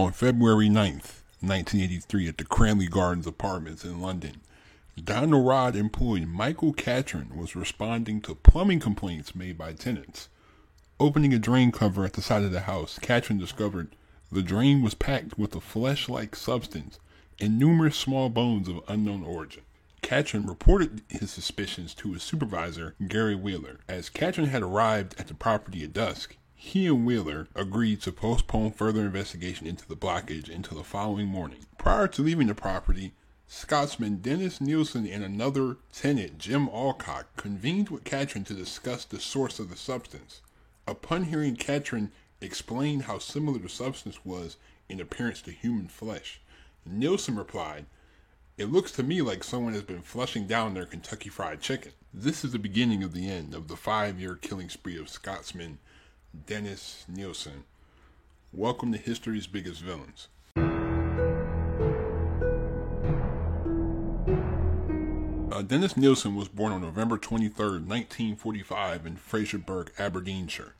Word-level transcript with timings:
On 0.00 0.12
February 0.12 0.70
9th, 0.70 1.20
1983, 1.42 2.28
at 2.28 2.38
the 2.38 2.44
Cranley 2.44 2.86
Gardens 2.86 3.26
Apartments 3.26 3.84
in 3.84 4.00
London, 4.00 4.40
Dyno-Rod 4.98 5.76
employee 5.76 6.24
Michael 6.24 6.72
Catron 6.72 7.36
was 7.36 7.54
responding 7.54 8.22
to 8.22 8.34
plumbing 8.34 8.80
complaints 8.80 9.34
made 9.34 9.58
by 9.58 9.74
tenants. 9.74 10.30
Opening 10.98 11.34
a 11.34 11.38
drain 11.38 11.70
cover 11.70 12.06
at 12.06 12.14
the 12.14 12.22
side 12.22 12.44
of 12.44 12.50
the 12.50 12.60
house, 12.60 12.98
Catron 13.02 13.38
discovered 13.38 13.94
the 14.32 14.40
drain 14.40 14.80
was 14.80 14.94
packed 14.94 15.38
with 15.38 15.54
a 15.54 15.60
flesh 15.60 16.08
like 16.08 16.34
substance 16.34 16.98
and 17.38 17.58
numerous 17.58 17.98
small 17.98 18.30
bones 18.30 18.68
of 18.68 18.80
unknown 18.88 19.22
origin. 19.22 19.64
Catron 20.00 20.46
reported 20.46 21.02
his 21.08 21.30
suspicions 21.30 21.92
to 21.96 22.14
his 22.14 22.22
supervisor, 22.22 22.94
Gary 23.06 23.34
Wheeler. 23.34 23.80
As 23.86 24.08
Catron 24.08 24.48
had 24.48 24.62
arrived 24.62 25.14
at 25.18 25.28
the 25.28 25.34
property 25.34 25.84
at 25.84 25.92
dusk, 25.92 26.36
he 26.62 26.86
and 26.86 27.06
Wheeler 27.06 27.48
agreed 27.54 28.02
to 28.02 28.12
postpone 28.12 28.72
further 28.72 29.00
investigation 29.00 29.66
into 29.66 29.88
the 29.88 29.96
blockage 29.96 30.54
until 30.54 30.76
the 30.76 30.84
following 30.84 31.26
morning. 31.26 31.60
Prior 31.78 32.06
to 32.08 32.22
leaving 32.22 32.48
the 32.48 32.54
property, 32.54 33.14
Scotsman 33.46 34.16
Dennis 34.16 34.60
Nielsen 34.60 35.06
and 35.06 35.24
another 35.24 35.78
tenant, 35.90 36.36
Jim 36.36 36.68
Alcock, 36.68 37.34
convened 37.38 37.88
with 37.88 38.04
Catron 38.04 38.44
to 38.44 38.52
discuss 38.52 39.06
the 39.06 39.18
source 39.18 39.58
of 39.58 39.70
the 39.70 39.76
substance. 39.76 40.42
Upon 40.86 41.24
hearing 41.24 41.56
Catron 41.56 42.12
explain 42.42 43.00
how 43.00 43.18
similar 43.18 43.58
the 43.58 43.70
substance 43.70 44.22
was 44.22 44.58
in 44.86 45.00
appearance 45.00 45.40
to 45.42 45.52
human 45.52 45.88
flesh, 45.88 46.42
Nielsen 46.84 47.36
replied, 47.36 47.86
It 48.58 48.66
looks 48.66 48.92
to 48.92 49.02
me 49.02 49.22
like 49.22 49.44
someone 49.44 49.72
has 49.72 49.82
been 49.82 50.02
flushing 50.02 50.46
down 50.46 50.74
their 50.74 50.84
Kentucky 50.84 51.30
Fried 51.30 51.62
Chicken. 51.62 51.92
This 52.12 52.44
is 52.44 52.52
the 52.52 52.58
beginning 52.58 53.02
of 53.02 53.14
the 53.14 53.30
end 53.30 53.54
of 53.54 53.68
the 53.68 53.76
five 53.76 54.20
year 54.20 54.34
killing 54.34 54.68
spree 54.68 54.98
of 54.98 55.08
Scotsman 55.08 55.78
Dennis 56.46 57.04
Nielsen. 57.08 57.64
Welcome 58.52 58.92
to 58.92 58.98
history's 58.98 59.48
biggest 59.48 59.82
villains. 59.82 60.28
Uh, 65.52 65.62
Dennis 65.62 65.96
Nielsen 65.96 66.36
was 66.36 66.46
born 66.46 66.72
on 66.72 66.82
November 66.82 67.18
23, 67.18 67.64
1945, 67.80 69.06
in 69.06 69.16
Fraserburgh, 69.16 69.90
Aberdeenshire. 69.98 70.74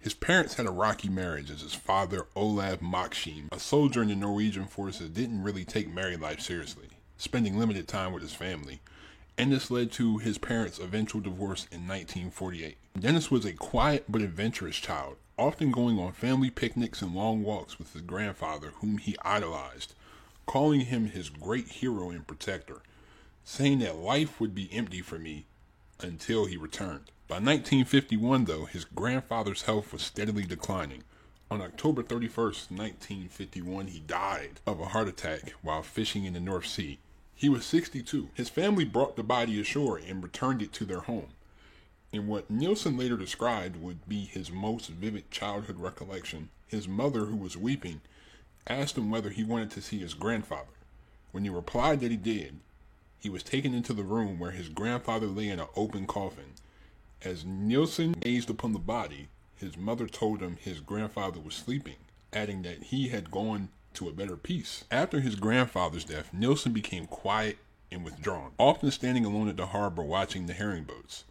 His 0.00 0.14
parents 0.14 0.54
had 0.54 0.66
a 0.66 0.70
rocky 0.70 1.08
marriage 1.08 1.52
as 1.52 1.60
his 1.60 1.74
father, 1.74 2.26
Olav 2.34 2.80
Moksheim, 2.80 3.46
a 3.52 3.60
soldier 3.60 4.02
in 4.02 4.08
the 4.08 4.16
Norwegian 4.16 4.66
forces, 4.66 5.10
didn't 5.10 5.44
really 5.44 5.64
take 5.64 5.88
married 5.92 6.20
life 6.20 6.40
seriously, 6.40 6.88
spending 7.16 7.56
limited 7.58 7.86
time 7.86 8.12
with 8.12 8.22
his 8.22 8.34
family, 8.34 8.80
and 9.38 9.52
this 9.52 9.70
led 9.70 9.92
to 9.92 10.18
his 10.18 10.38
parents' 10.38 10.78
eventual 10.78 11.20
divorce 11.20 11.66
in 11.70 11.86
1948. 11.86 12.76
Dennis 12.98 13.30
was 13.30 13.44
a 13.44 13.52
quiet 13.52 14.04
but 14.08 14.22
adventurous 14.22 14.76
child, 14.76 15.16
often 15.38 15.70
going 15.70 15.98
on 15.98 16.12
family 16.12 16.50
picnics 16.50 17.02
and 17.02 17.14
long 17.14 17.42
walks 17.42 17.78
with 17.78 17.92
his 17.92 18.02
grandfather, 18.02 18.72
whom 18.80 18.98
he 18.98 19.16
idolized, 19.22 19.94
calling 20.46 20.82
him 20.82 21.06
his 21.06 21.28
great 21.28 21.68
hero 21.68 22.10
and 22.10 22.26
protector, 22.26 22.80
saying 23.44 23.80
that 23.80 23.96
life 23.96 24.40
would 24.40 24.54
be 24.54 24.72
empty 24.72 25.02
for 25.02 25.18
me 25.18 25.44
until 26.00 26.46
he 26.46 26.56
returned. 26.56 27.10
By 27.28 27.36
1951, 27.36 28.44
though, 28.44 28.64
his 28.64 28.84
grandfather's 28.84 29.62
health 29.62 29.92
was 29.92 30.02
steadily 30.02 30.44
declining. 30.44 31.02
On 31.50 31.60
October 31.60 32.02
31st, 32.02 32.70
1951, 32.70 33.88
he 33.88 34.00
died 34.00 34.60
of 34.66 34.80
a 34.80 34.86
heart 34.86 35.08
attack 35.08 35.52
while 35.62 35.82
fishing 35.82 36.24
in 36.24 36.32
the 36.32 36.40
North 36.40 36.66
Sea. 36.66 36.98
He 37.38 37.50
was 37.50 37.66
62. 37.66 38.30
His 38.32 38.48
family 38.48 38.86
brought 38.86 39.16
the 39.16 39.22
body 39.22 39.60
ashore 39.60 39.98
and 39.98 40.22
returned 40.22 40.62
it 40.62 40.72
to 40.72 40.86
their 40.86 41.00
home. 41.00 41.28
In 42.10 42.28
what 42.28 42.50
Nielsen 42.50 42.96
later 42.96 43.18
described 43.18 43.76
would 43.76 44.08
be 44.08 44.24
his 44.24 44.50
most 44.50 44.88
vivid 44.88 45.30
childhood 45.30 45.78
recollection, 45.78 46.48
his 46.66 46.88
mother, 46.88 47.26
who 47.26 47.36
was 47.36 47.54
weeping, 47.54 48.00
asked 48.66 48.96
him 48.96 49.10
whether 49.10 49.28
he 49.28 49.44
wanted 49.44 49.70
to 49.72 49.82
see 49.82 49.98
his 49.98 50.14
grandfather. 50.14 50.72
When 51.32 51.44
he 51.44 51.50
replied 51.50 52.00
that 52.00 52.10
he 52.10 52.16
did, 52.16 52.60
he 53.18 53.28
was 53.28 53.42
taken 53.42 53.74
into 53.74 53.92
the 53.92 54.02
room 54.02 54.38
where 54.38 54.52
his 54.52 54.70
grandfather 54.70 55.26
lay 55.26 55.48
in 55.48 55.60
an 55.60 55.66
open 55.76 56.06
coffin. 56.06 56.54
As 57.20 57.44
Nielsen 57.44 58.12
gazed 58.12 58.48
upon 58.48 58.72
the 58.72 58.78
body, 58.78 59.28
his 59.56 59.76
mother 59.76 60.06
told 60.06 60.40
him 60.40 60.56
his 60.56 60.80
grandfather 60.80 61.40
was 61.40 61.54
sleeping, 61.54 61.96
adding 62.32 62.62
that 62.62 62.84
he 62.84 63.08
had 63.08 63.30
gone 63.30 63.68
to 63.96 64.08
a 64.08 64.12
better 64.12 64.36
peace. 64.36 64.84
After 64.90 65.20
his 65.20 65.34
grandfather's 65.34 66.04
death, 66.04 66.32
Nielsen 66.32 66.72
became 66.72 67.06
quiet 67.06 67.58
and 67.90 68.04
withdrawn, 68.04 68.52
often 68.58 68.90
standing 68.90 69.24
alone 69.24 69.48
at 69.48 69.56
the 69.56 69.66
harbor 69.66 70.02
watching 70.02 70.46
the 70.46 70.52
herring 70.52 70.84
boats. 70.84 71.24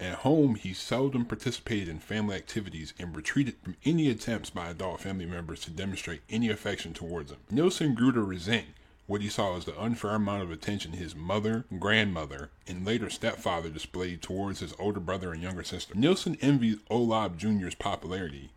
At 0.00 0.16
home, 0.16 0.56
he 0.56 0.74
seldom 0.74 1.24
participated 1.24 1.88
in 1.88 2.00
family 2.00 2.36
activities 2.36 2.94
and 2.98 3.14
retreated 3.14 3.56
from 3.62 3.76
any 3.84 4.10
attempts 4.10 4.50
by 4.50 4.68
adult 4.68 5.00
family 5.00 5.26
members 5.26 5.60
to 5.60 5.70
demonstrate 5.70 6.22
any 6.28 6.50
affection 6.50 6.92
towards 6.92 7.30
him. 7.30 7.38
Nielsen 7.50 7.94
grew 7.94 8.12
to 8.12 8.22
resent 8.22 8.66
what 9.06 9.20
he 9.20 9.28
saw 9.28 9.56
as 9.56 9.64
the 9.64 9.80
unfair 9.80 10.12
amount 10.12 10.42
of 10.42 10.50
attention 10.50 10.92
his 10.92 11.14
mother, 11.14 11.64
grandmother, 11.78 12.50
and 12.66 12.84
later 12.84 13.08
stepfather 13.10 13.68
displayed 13.68 14.20
towards 14.20 14.60
his 14.60 14.74
older 14.78 15.00
brother 15.00 15.32
and 15.32 15.42
younger 15.42 15.62
sister. 15.62 15.94
Nielsen 15.94 16.36
envied 16.40 16.80
Olav 16.90 17.36
Jr.'s 17.36 17.74
popularity. 17.74 18.50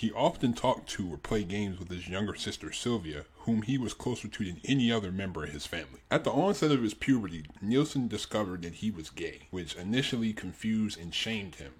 He 0.00 0.10
often 0.12 0.54
talked 0.54 0.88
to 0.92 1.12
or 1.12 1.18
played 1.18 1.48
games 1.48 1.78
with 1.78 1.90
his 1.90 2.08
younger 2.08 2.34
sister 2.34 2.72
Sylvia, 2.72 3.26
whom 3.40 3.60
he 3.60 3.76
was 3.76 3.92
closer 3.92 4.28
to 4.28 4.44
than 4.46 4.62
any 4.64 4.90
other 4.90 5.12
member 5.12 5.44
of 5.44 5.50
his 5.50 5.66
family. 5.66 6.00
At 6.10 6.24
the 6.24 6.30
onset 6.30 6.70
of 6.70 6.82
his 6.82 6.94
puberty, 6.94 7.44
Nielsen 7.60 8.08
discovered 8.08 8.62
that 8.62 8.76
he 8.76 8.90
was 8.90 9.10
gay, 9.10 9.48
which 9.50 9.74
initially 9.74 10.32
confused 10.32 10.98
and 10.98 11.14
shamed 11.14 11.56
him. 11.56 11.74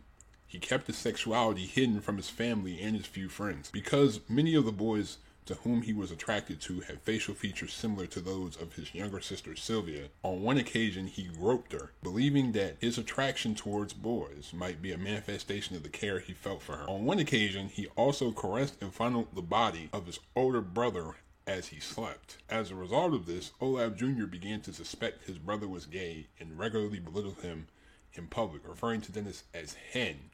He 0.47 0.59
kept 0.59 0.87
his 0.87 0.99
sexuality 0.99 1.65
hidden 1.65 2.03
from 2.03 2.19
his 2.19 2.29
family 2.29 2.79
and 2.83 2.95
his 2.95 3.07
few 3.07 3.31
friends, 3.31 3.71
because 3.71 4.21
many 4.29 4.55
of 4.55 4.67
the 4.67 4.71
boys 4.71 5.17
to 5.51 5.57
whom 5.57 5.83
he 5.83 5.93
was 5.93 6.13
attracted 6.13 6.61
to 6.61 6.79
had 6.79 7.03
facial 7.03 7.35
features 7.35 7.73
similar 7.73 8.07
to 8.07 8.21
those 8.21 8.55
of 8.55 8.75
his 8.75 8.95
younger 8.95 9.21
sister 9.21 9.57
Sylvia. 9.57 10.05
On 10.23 10.43
one 10.43 10.59
occasion, 10.59 11.09
he 11.09 11.25
groped 11.25 11.73
her, 11.73 11.91
believing 12.05 12.53
that 12.53 12.77
his 12.79 12.99
attraction 12.99 13.57
towards 13.57 13.93
boys 13.93 14.53
might 14.55 14.81
be 14.81 14.93
a 14.93 14.99
manifestation 14.99 15.75
of 15.75 15.83
the 15.83 15.89
care 15.89 16.21
he 16.21 16.35
felt 16.35 16.63
for 16.63 16.77
her. 16.77 16.89
On 16.89 17.05
one 17.05 17.19
occasion, 17.19 17.69
he 17.69 17.89
also 17.97 18.31
caressed 18.31 18.81
and 18.81 18.95
fondled 18.95 19.35
the 19.35 19.43
body 19.43 19.89
of 19.93 20.07
his 20.07 20.21
older 20.37 20.61
brother 20.61 21.17
as 21.49 21.67
he 21.67 21.81
slept. 21.81 22.37
As 22.49 22.71
a 22.71 22.77
result 22.77 23.13
of 23.13 23.27
this, 23.27 23.51
Olav 23.61 23.97
Jr. 23.97 24.27
began 24.27 24.61
to 24.61 24.73
suspect 24.73 25.27
his 25.27 25.39
brother 25.39 25.67
was 25.67 25.85
gay 25.85 26.29
and 26.39 26.61
regularly 26.61 27.01
belittled 27.01 27.41
him 27.41 27.67
in 28.15 28.29
public, 28.29 28.63
referring 28.69 29.01
to 29.01 29.11
Dennis 29.11 29.43
as 29.53 29.75
hen 29.93 30.31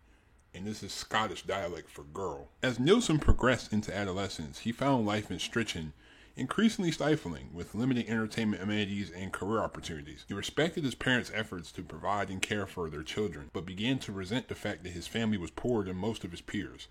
and 0.56 0.67
this 0.67 0.83
is 0.83 0.93
Scottish 0.93 1.43
dialect 1.43 1.91
for 1.91 2.03
girl. 2.03 2.49
As 2.62 2.81
Nielsen 2.81 3.19
progressed 3.19 3.72
into 3.72 3.94
adolescence, 3.94 4.61
he 4.61 4.72
found 4.72 5.06
life 5.06 5.31
in 5.31 5.39
Strichen 5.39 5.93
increasingly 6.34 6.91
stifling 6.91 7.49
with 7.53 7.75
limited 7.75 8.09
entertainment 8.09 8.62
amenities 8.62 9.11
and 9.11 9.33
career 9.33 9.61
opportunities. 9.61 10.25
He 10.28 10.34
respected 10.34 10.84
his 10.84 10.95
parents' 10.95 11.31
efforts 11.34 11.72
to 11.72 11.83
provide 11.83 12.31
and 12.31 12.41
care 12.41 12.66
for 12.66 12.89
their 12.89 13.03
children, 13.03 13.50
but 13.53 13.66
began 13.66 13.99
to 14.00 14.12
resent 14.12 14.49
the 14.49 14.55
fact 14.55 14.83
that 14.84 14.93
his 14.93 15.06
family 15.06 15.39
was 15.39 15.50
poorer 15.50 15.84
than 15.84 15.97
most 15.97 16.25
of 16.25 16.31
his 16.31 16.41
peers, 16.41 16.89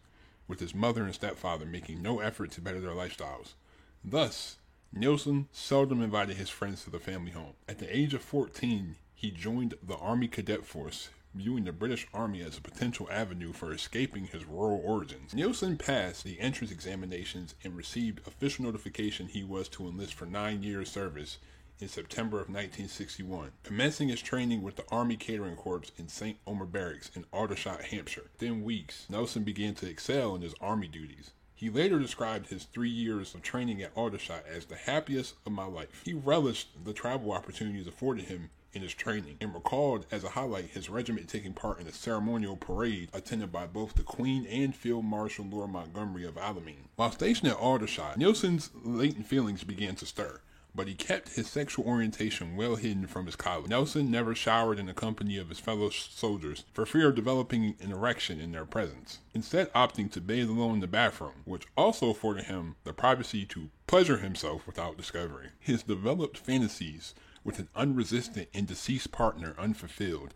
with 0.48 0.60
his 0.60 0.76
mother 0.76 1.04
and 1.04 1.14
stepfather 1.14 1.66
making 1.66 2.02
no 2.02 2.20
effort 2.20 2.52
to 2.52 2.62
better 2.62 2.80
their 2.80 2.92
lifestyles. 2.92 3.54
Thus, 4.04 4.58
Nielsen 4.94 5.48
seldom 5.52 6.02
invited 6.02 6.38
his 6.38 6.50
friends 6.50 6.84
to 6.84 6.90
the 6.90 7.00
family 7.00 7.32
home. 7.32 7.54
At 7.68 7.80
the 7.80 7.96
age 7.96 8.14
of 8.14 8.22
14, 8.22 8.96
he 9.14 9.32
joined 9.32 9.76
the 9.82 9.98
Army 9.98 10.28
Cadet 10.28 10.66
Force, 10.66 11.10
viewing 11.36 11.66
the 11.66 11.72
British 11.72 12.08
Army 12.14 12.42
as 12.42 12.58
a 12.58 12.62
potential 12.62 13.08
avenue 13.12 13.52
for 13.52 13.74
escaping 13.74 14.28
his 14.28 14.46
rural 14.46 14.82
origins. 14.84 15.34
Nielsen 15.34 15.78
passed 15.78 16.24
the 16.24 16.40
entrance 16.40 16.72
examinations 16.72 17.56
and 17.64 17.76
received 17.76 18.26
official 18.26 18.66
notification 18.66 19.28
he 19.28 19.44
was 19.44 19.68
to 19.70 19.88
enlist 19.88 20.14
for 20.14 20.26
nine 20.26 20.64
years 20.64 20.90
service 20.90 21.38
in 21.80 21.90
September 21.90 22.38
of 22.38 22.48
1961, 22.48 23.52
commencing 23.64 24.08
his 24.08 24.22
training 24.22 24.62
with 24.62 24.78
the 24.78 24.86
Army 24.90 25.18
Catering 25.18 25.58
Corps 25.58 25.92
in 25.98 26.08
St. 26.08 26.38
Omer 26.48 26.66
Barracks 26.66 27.12
in 27.14 27.26
Aldershot, 27.34 27.82
Hampshire. 27.84 28.30
Within 28.40 28.64
weeks, 28.64 29.06
Nielsen 29.10 29.44
began 29.44 29.76
to 29.76 29.90
excel 29.90 30.36
in 30.36 30.42
his 30.42 30.56
Army 30.62 30.88
duties. 30.88 31.32
He 31.54 31.70
later 31.70 32.00
described 32.00 32.48
his 32.48 32.66
three 32.66 32.90
years 32.90 33.34
of 33.34 33.42
training 33.42 33.82
at 33.82 33.96
Aldershot 33.96 34.46
as 34.46 34.66
the 34.66 34.76
happiest 34.76 35.36
of 35.46 35.52
my 35.52 35.66
life. 35.66 36.02
He 36.06 36.14
relished 36.14 36.84
the 36.84 36.94
travel 36.94 37.32
opportunities 37.32 37.88
afforded 37.88 38.26
him 38.26 38.50
in 38.76 38.82
his 38.82 38.94
training 38.94 39.38
and 39.42 39.54
recalled 39.54 40.06
as 40.12 40.24
a 40.24 40.30
highlight 40.30 40.66
his 40.66 40.90
regiment 40.90 41.30
taking 41.30 41.54
part 41.54 41.80
in 41.80 41.88
a 41.88 41.92
ceremonial 41.92 42.58
parade 42.58 43.10
attended 43.14 43.52
by 43.52 43.66
both 43.66 43.96
the 43.96 44.04
Queen 44.04 44.46
and 44.46 44.76
Field 44.76 45.06
Marshal 45.06 45.46
Lord 45.46 45.72
Montgomery 45.72 46.26
of 46.26 46.36
Alamein. 46.36 46.90
While 46.96 47.12
stationed 47.12 47.50
at 47.50 47.58
Aldershot, 47.58 48.18
Nielsen's 48.18 48.70
latent 48.84 49.26
feelings 49.26 49.64
began 49.64 49.96
to 49.96 50.06
stir 50.06 50.42
but 50.76 50.88
he 50.90 50.94
kept 50.94 51.36
his 51.36 51.48
sexual 51.48 51.86
orientation 51.86 52.58
well 52.58 52.76
hidden 52.76 53.08
from 53.08 53.26
his 53.26 53.38
colleagues. 53.38 53.70
Nelson 53.70 54.12
never 54.12 54.36
showered 54.36 54.78
in 54.78 54.88
the 54.88 54.94
company 54.94 55.38
of 55.38 55.48
his 55.48 55.60
fellow 55.60 55.90
soldiers 55.90 56.66
for 56.74 56.86
fear 56.86 57.10
of 57.10 57.16
developing 57.16 57.76
an 57.80 57.92
erection 57.92 58.42
in 58.42 58.52
their 58.52 58.66
presence, 58.66 59.20
instead 59.34 59.72
opting 59.72 60.12
to 60.12 60.20
bathe 60.20 60.50
alone 60.50 60.76
in 60.76 60.80
the 60.82 60.88
bathroom, 60.88 61.44
which 61.46 61.68
also 61.78 62.10
afforded 62.10 62.46
him 62.46 62.76
the 62.84 62.92
privacy 62.92 63.46
to 63.46 63.70
pleasure 63.88 64.18
himself 64.18 64.68
without 64.68 64.98
discovery. 64.98 65.50
His 65.60 65.84
developed 65.84 66.38
fantasies 66.38 67.14
with 67.46 67.60
an 67.60 67.70
unresistant 67.76 68.50
and 68.54 68.68
deceased 68.68 69.12
partner 69.12 69.56
unfulfilled, 69.58 70.34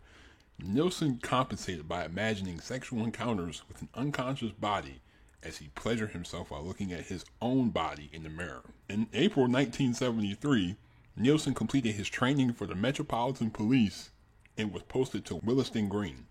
Nielsen 0.58 1.18
compensated 1.18 1.88
by 1.88 2.04
imagining 2.04 2.60
sexual 2.60 3.02
encounters 3.02 3.62
with 3.68 3.82
an 3.82 3.88
unconscious 3.94 4.52
body 4.52 5.00
as 5.42 5.58
he 5.58 5.68
pleasured 5.74 6.12
himself 6.12 6.50
while 6.50 6.62
looking 6.62 6.92
at 6.92 7.06
his 7.06 7.24
own 7.42 7.70
body 7.70 8.08
in 8.12 8.22
the 8.22 8.28
mirror. 8.28 8.62
In 8.88 9.08
April 9.12 9.46
1973, 9.46 10.76
Nielsen 11.16 11.54
completed 11.54 11.94
his 11.94 12.08
training 12.08 12.52
for 12.52 12.66
the 12.66 12.74
Metropolitan 12.74 13.50
Police 13.50 14.10
and 14.56 14.72
was 14.72 14.82
posted 14.84 15.24
to 15.26 15.36
Willesden 15.36 15.88
Green. 15.88 16.26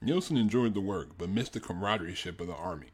Nielsen 0.00 0.36
enjoyed 0.36 0.74
the 0.74 0.80
work 0.80 1.10
but 1.16 1.30
missed 1.30 1.54
the 1.54 1.60
camaraderie 1.60 2.16
of 2.26 2.36
the 2.36 2.54
army. 2.54 2.90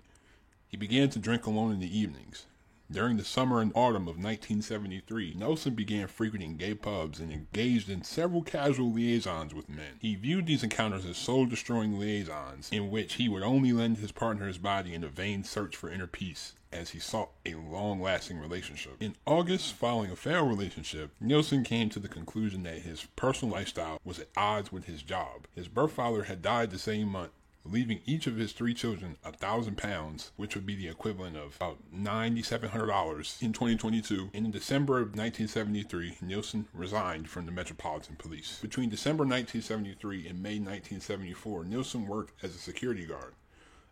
He 0.69 0.77
began 0.77 1.09
to 1.11 1.19
drink 1.19 1.47
alone 1.47 1.73
in 1.73 1.81
the 1.81 1.99
evenings. 1.99 2.47
During 2.91 3.19
the 3.19 3.25
summer 3.25 3.61
and 3.61 3.71
autumn 3.75 4.09
of 4.09 4.17
1973, 4.17 5.35
Nielsen 5.37 5.75
began 5.75 6.07
frequenting 6.07 6.57
gay 6.57 6.75
pubs 6.75 7.21
and 7.21 7.31
engaged 7.31 7.91
in 7.91 8.03
several 8.03 8.43
casual 8.43 8.91
liaisons 8.91 9.53
with 9.53 9.69
men. 9.69 9.99
He 10.01 10.15
viewed 10.15 10.47
these 10.47 10.63
encounters 10.63 11.05
as 11.05 11.19
soul 11.19 11.45
destroying 11.45 11.99
liaisons 11.99 12.71
in 12.73 12.91
which 12.91 13.15
he 13.15 13.29
would 13.29 13.43
only 13.43 13.75
lend 13.75 13.99
his 13.99 14.11
partner 14.11 14.47
his 14.47 14.57
body 14.57 14.95
in 14.95 15.05
a 15.05 15.09
vain 15.09 15.45
search 15.45 15.77
for 15.77 15.91
inner 15.91 16.07
peace 16.07 16.55
as 16.73 16.91
he 16.91 16.99
sought 16.99 17.31
a 17.45 17.55
long 17.57 18.01
lasting 18.01 18.39
relationship. 18.39 18.97
In 19.01 19.17
August, 19.27 19.75
following 19.75 20.11
a 20.11 20.17
failed 20.17 20.49
relationship, 20.49 21.11
Nielsen 21.21 21.65
came 21.65 21.91
to 21.91 21.99
the 21.99 22.09
conclusion 22.09 22.63
that 22.63 22.81
his 22.81 23.07
personal 23.17 23.55
lifestyle 23.55 24.01
was 24.03 24.19
at 24.19 24.29
odds 24.35 24.73
with 24.73 24.87
his 24.87 25.03
job. 25.03 25.47
His 25.55 25.69
birth 25.69 25.93
father 25.93 26.25
had 26.25 26.41
died 26.41 26.71
the 26.71 26.79
same 26.79 27.09
month 27.09 27.33
leaving 27.71 28.01
each 28.07 28.27
of 28.27 28.37
his 28.37 28.53
three 28.53 28.75
children 28.75 29.17
a 29.25 29.33
thousand 29.33 29.77
pounds, 29.77 30.33
which 30.37 30.55
would 30.55 30.67
be 30.67 30.75
the 30.75 30.89
equivalent 30.89 31.37
of 31.37 31.57
about 31.57 31.79
$9,700 31.95 33.43
in 33.43 33.53
2022. 33.53 34.31
And 34.35 34.47
in 34.47 34.51
December 34.51 34.99
of 34.99 35.17
1973, 35.17 36.19
Nielsen 36.23 36.67
resigned 36.73 37.29
from 37.29 37.47
the 37.47 37.53
Metropolitan 37.53 38.17
Police. 38.17 38.59
Between 38.61 38.89
December 38.89 39.25
1973 39.25 40.29
and 40.29 40.43
May 40.43 40.59
1974, 40.59 41.65
Nielsen 41.65 42.07
worked 42.07 42.33
as 42.43 42.55
a 42.55 42.59
security 42.59 43.07
guard. 43.07 43.35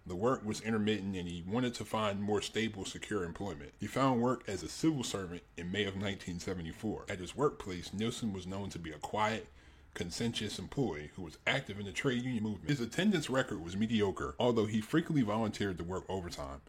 The 0.06 0.14
work 0.14 0.44
was 0.44 0.60
intermittent 0.60 1.16
and 1.16 1.28
he 1.28 1.42
wanted 1.46 1.74
to 1.74 1.84
find 1.84 2.22
more 2.22 2.40
stable, 2.40 2.84
secure 2.84 3.24
employment. 3.24 3.72
He 3.80 3.88
found 3.88 4.22
work 4.22 4.44
as 4.46 4.62
a 4.62 4.68
civil 4.68 5.02
servant 5.02 5.42
in 5.56 5.72
May 5.72 5.82
of 5.82 5.94
1974. 5.94 7.06
At 7.08 7.18
his 7.18 7.34
workplace, 7.34 7.92
Nielsen 7.92 8.32
was 8.32 8.46
known 8.46 8.70
to 8.70 8.78
be 8.78 8.92
a 8.92 8.98
quiet, 8.98 9.48
conscientious 9.96 10.58
employee 10.58 11.10
who 11.16 11.22
was 11.22 11.38
active 11.46 11.80
in 11.80 11.86
the 11.86 11.92
trade 11.92 12.22
union 12.22 12.44
movement. 12.44 12.68
His 12.68 12.80
attendance 12.80 13.28
record 13.28 13.64
was 13.64 13.76
mediocre, 13.76 14.36
although 14.38 14.66
he 14.66 14.80
frequently 14.80 15.22
volunteered 15.22 15.78
to 15.78 15.84
work 15.84 16.04
overtime, 16.08 16.60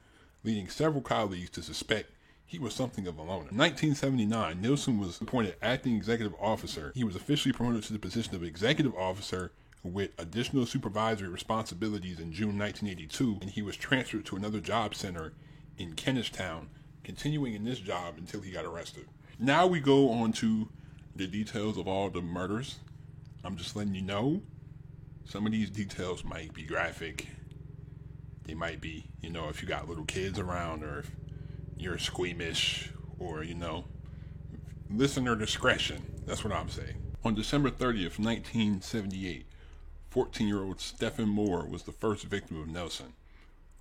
leading 0.44 0.70
several 0.70 1.02
colleagues 1.02 1.52
to 1.52 1.62
suspect 1.62 2.12
he 2.46 2.58
was 2.58 2.74
something 2.74 3.06
of 3.06 3.18
a 3.18 3.22
loner. 3.22 3.50
In 3.52 3.58
1979, 3.58 4.62
Nielsen 4.62 4.98
was 4.98 5.20
appointed 5.20 5.56
acting 5.62 5.96
executive 5.96 6.34
officer. 6.40 6.94
He 6.96 7.04
was 7.04 7.16
officially 7.16 7.52
promoted 7.52 7.84
to 7.84 7.94
the 7.94 8.00
position 8.00 8.34
of 8.34 8.44
executive 8.44 8.96
officer 8.96 9.52
with 9.84 10.12
additional 10.18 10.66
supervisory 10.66 11.28
responsibilities 11.28 12.20
in 12.20 12.32
June 12.32 12.58
1982, 12.58 13.40
and 13.42 13.50
he 13.52 13.62
was 13.62 13.76
transferred 13.76 14.26
to 14.26 14.38
another 14.38 14.62
job 14.62 14.96
center 14.96 15.34
in 15.78 15.94
Kentish 15.94 16.32
Town, 16.32 16.70
continuing 17.04 17.54
in 17.54 17.66
this 17.66 17.80
job 17.80 18.16
until 18.18 18.42
he 18.42 18.52
got 18.52 18.66
arrested. 18.66 19.08
Now 19.38 19.68
we 19.68 19.82
go 19.82 20.10
on 20.10 20.32
to 20.34 20.70
the 21.16 21.28
details 21.28 21.78
of 21.78 21.88
all 21.88 22.10
the 22.10 22.22
murders 22.22 22.80
I'm 23.44 23.56
just 23.56 23.75
letting 23.75 23.95
you 23.95 24.01
know 24.01 24.42
some 25.25 25.45
of 25.45 25.51
these 25.51 25.69
details 25.69 26.24
might 26.24 26.54
be 26.54 26.63
graphic. 26.63 27.28
They 28.45 28.54
might 28.54 28.80
be, 28.80 29.06
you 29.22 29.30
know, 29.30 29.50
if 29.50 29.62
you 29.62 29.68
got 29.68 29.89
little 29.89 30.06
kids 30.06 30.39
around 30.39 30.84
or 30.84 31.00
if 31.00 31.12
you're 31.78 31.98
squeamish 31.98 32.92
or, 33.19 33.44
you 33.44 33.56
know, 33.56 33.86
listener 34.89 35.36
discretion. 35.36 36.01
That's 36.25 36.44
what 36.44 36.54
I'm 36.54 36.69
saying. 36.69 36.95
On 37.25 37.36
December 37.36 37.69
30th, 37.69 38.19
1978, 38.19 39.45
14 40.10 40.48
year 40.48 40.63
old 40.63 40.80
Stephen 40.80 41.28
Moore 41.28 41.66
was 41.66 41.83
the 41.83 41.92
first 41.92 42.24
victim 42.25 42.62
of 42.62 42.68
Nelson. 42.68 43.13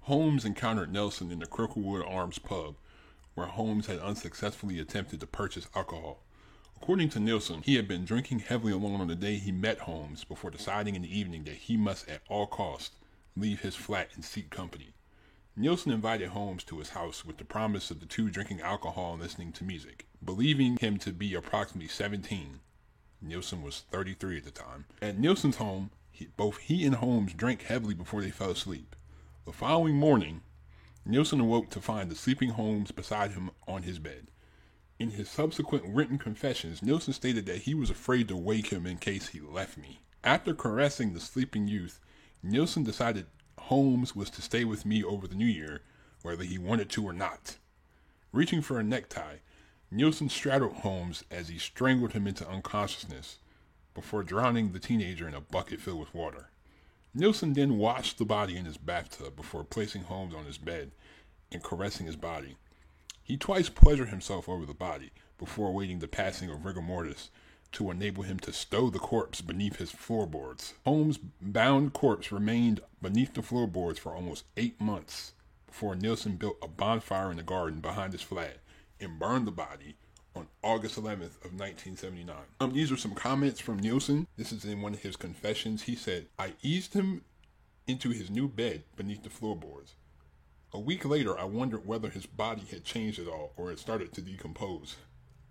Holmes 0.01 0.45
encountered 0.45 0.93
Nelson 0.93 1.31
in 1.31 1.39
the 1.39 1.47
Cricklewood 1.47 2.09
Arms 2.09 2.39
pub, 2.39 2.77
where 3.35 3.47
Holmes 3.47 3.87
had 3.87 3.99
unsuccessfully 4.01 4.81
attempted 4.81 5.21
to 5.21 5.27
purchase 5.27 5.69
alcohol. 5.75 6.23
According 6.81 7.09
to 7.11 7.21
Nielsen, 7.21 7.63
he 7.63 7.77
had 7.77 7.89
been 7.89 8.05
drinking 8.05 8.41
heavily 8.41 8.73
alone 8.73 9.01
on 9.01 9.09
the 9.09 9.17
day 9.17 9.39
he 9.39 9.51
met 9.51 9.81
Holmes 9.81 10.25
before 10.25 10.51
deciding 10.51 10.95
in 10.95 11.03
the 11.03 11.19
evening 11.19 11.45
that 11.45 11.57
he 11.57 11.77
must 11.77 12.09
at 12.09 12.23
all 12.29 12.47
costs 12.47 12.95
leave 13.37 13.61
his 13.61 13.75
flat 13.75 14.11
and 14.15 14.25
seek 14.25 14.51
company. 14.51 14.95
Nielsen 15.57 15.91
invited 15.91 16.29
Holmes 16.29 16.63
to 16.65 16.79
his 16.79 16.91
house 16.91 17.25
with 17.25 17.39
the 17.39 17.45
promise 17.45 17.91
of 17.91 18.01
the 18.01 18.07
two 18.07 18.31
drinking 18.31 18.61
alcohol 18.61 19.15
and 19.15 19.23
listening 19.23 19.53
to 19.53 19.65
music. 19.65 20.07
Believing 20.25 20.77
him 20.77 20.99
to 20.99 21.13
be 21.13 21.35
approximately 21.35 21.89
17, 21.89 22.61
Nielsen 23.23 23.63
was 23.63 23.85
33 23.91 24.37
at 24.37 24.45
the 24.45 24.51
time. 24.51 24.85
At 25.01 25.19
Nielsen's 25.19 25.57
home, 25.57 25.91
he, 26.11 26.29
both 26.37 26.59
he 26.59 26.85
and 26.85 26.97
Holmes 26.97 27.33
drank 27.33 27.63
heavily 27.63 27.95
before 27.95 28.21
they 28.21 28.31
fell 28.31 28.51
asleep. 28.51 28.95
The 29.45 29.53
following 29.53 29.97
morning, 29.97 30.43
Nielsen 31.05 31.41
awoke 31.41 31.71
to 31.71 31.81
find 31.81 32.11
the 32.11 32.15
sleeping 32.15 32.51
Holmes 32.51 32.91
beside 32.91 33.33
him 33.33 33.51
on 33.67 33.83
his 33.85 33.99
bed. 33.99 34.29
In 34.99 35.11
his 35.11 35.29
subsequent 35.29 35.85
written 35.87 36.17
confessions, 36.17 36.83
Nielsen 36.83 37.13
stated 37.13 37.45
that 37.47 37.63
he 37.63 37.75
was 37.75 37.91
afraid 37.91 38.29
to 38.29 38.37
wake 38.37 38.69
him 38.69 38.87
in 38.87 38.97
case 38.97 39.29
he 39.29 39.41
left 39.41 39.77
me. 39.77 40.01
After 40.25 40.55
caressing 40.55 41.13
the 41.13 41.21
sleeping 41.21 41.69
youth, 41.69 42.01
Nielsen 42.43 42.83
decided 42.83 43.27
Holmes 43.59 44.17
was 44.17 44.31
to 44.31 44.43
stay 44.43 44.65
with 44.65 44.87
me 44.87 45.05
over 45.05 45.29
the 45.29 45.35
new 45.35 45.47
year, 45.47 45.83
whether 46.23 46.45
he 46.45 46.57
wanted 46.57 46.89
to 46.91 47.05
or 47.05 47.13
not. 47.13 47.57
Reaching 48.33 48.63
for 48.63 48.79
a 48.79 48.83
necktie, 48.83 49.37
Nielsen 49.91 50.31
straddled 50.31 50.77
Holmes 50.77 51.25
as 51.31 51.49
he 51.49 51.59
strangled 51.59 52.13
him 52.13 52.27
into 52.27 52.49
unconsciousness 52.49 53.39
before 53.93 54.23
drowning 54.23 54.73
the 54.73 54.79
teenager 54.79 55.29
in 55.29 55.35
a 55.35 55.41
bucket 55.41 55.81
filled 55.81 56.01
with 56.01 56.15
water. 56.15 56.49
Nielsen 57.15 57.53
then 57.53 57.77
washed 57.77 58.17
the 58.17 58.25
body 58.25 58.57
in 58.57 58.65
his 58.65 58.79
bathtub 58.79 59.37
before 59.37 59.65
placing 59.65 60.05
Holmes 60.05 60.35
on 60.35 60.47
his 60.47 60.59
bed 60.59 60.93
and 61.53 61.63
caressing 61.63 62.07
his 62.07 62.17
body. 62.17 62.57
He 63.27 63.37
twice 63.37 63.69
pleasured 63.69 64.11
himself 64.11 64.49
over 64.49 64.65
the 64.65 64.73
body 64.73 65.11
before 65.37 65.69
awaiting 65.69 65.99
the 65.99 66.07
passing 66.07 66.49
of 66.49 66.65
rigor 66.65 66.81
mortis 66.81 67.31
to 67.73 67.91
enable 67.91 68.23
him 68.23 68.39
to 68.39 68.53
stow 68.53 68.89
the 68.89 69.01
corpse 69.01 69.41
beneath 69.41 69.77
his 69.77 69.91
floorboards. 69.91 70.75
Holmes' 70.85 71.19
bound 71.43 71.93
corpse 71.93 72.31
remained 72.31 72.83
beneath 73.03 73.35
the 73.35 73.43
floorboards 73.43 73.99
for 73.99 74.15
almost 74.15 74.45
eight 74.57 74.81
months 74.81 75.33
before 75.67 75.97
Nielsen 75.97 76.37
built 76.37 76.57
a 76.63 76.69
bonfire 76.69 77.33
in 77.33 77.37
the 77.37 77.43
garden 77.43 77.81
behind 77.81 78.13
his 78.13 78.23
flat 78.23 78.59
and 79.01 79.19
burned 79.19 79.49
the 79.49 79.51
body 79.51 79.97
on 80.37 80.47
August 80.63 80.95
11th 80.95 81.43
of 81.43 81.53
1979. 81.53 82.37
Um, 82.61 82.75
these 82.75 82.93
are 82.93 82.97
some 82.97 83.15
comments 83.15 83.59
from 83.59 83.81
Nielsen. 83.81 84.29
This 84.37 84.53
is 84.53 84.65
in 84.65 84.83
one 84.83 84.95
of 84.95 85.03
his 85.03 85.17
confessions. 85.17 85.83
He 85.83 85.97
said, 85.97 86.27
I 86.39 86.53
eased 86.63 86.95
him 86.95 87.25
into 87.89 88.11
his 88.11 88.31
new 88.31 88.47
bed 88.47 88.85
beneath 88.95 89.25
the 89.25 89.31
floorboards. 89.31 89.97
A 90.77 90.79
week 90.79 91.07
later, 91.07 91.39
I 91.39 91.45
wondered 91.45 91.87
whether 91.87 92.11
his 92.11 92.27
body 92.27 92.61
had 92.71 92.85
changed 92.85 93.19
at 93.19 93.29
all 93.29 93.55
or 93.57 93.71
had 93.71 93.79
started 93.79 94.13
to 94.13 94.21
decompose. 94.21 94.97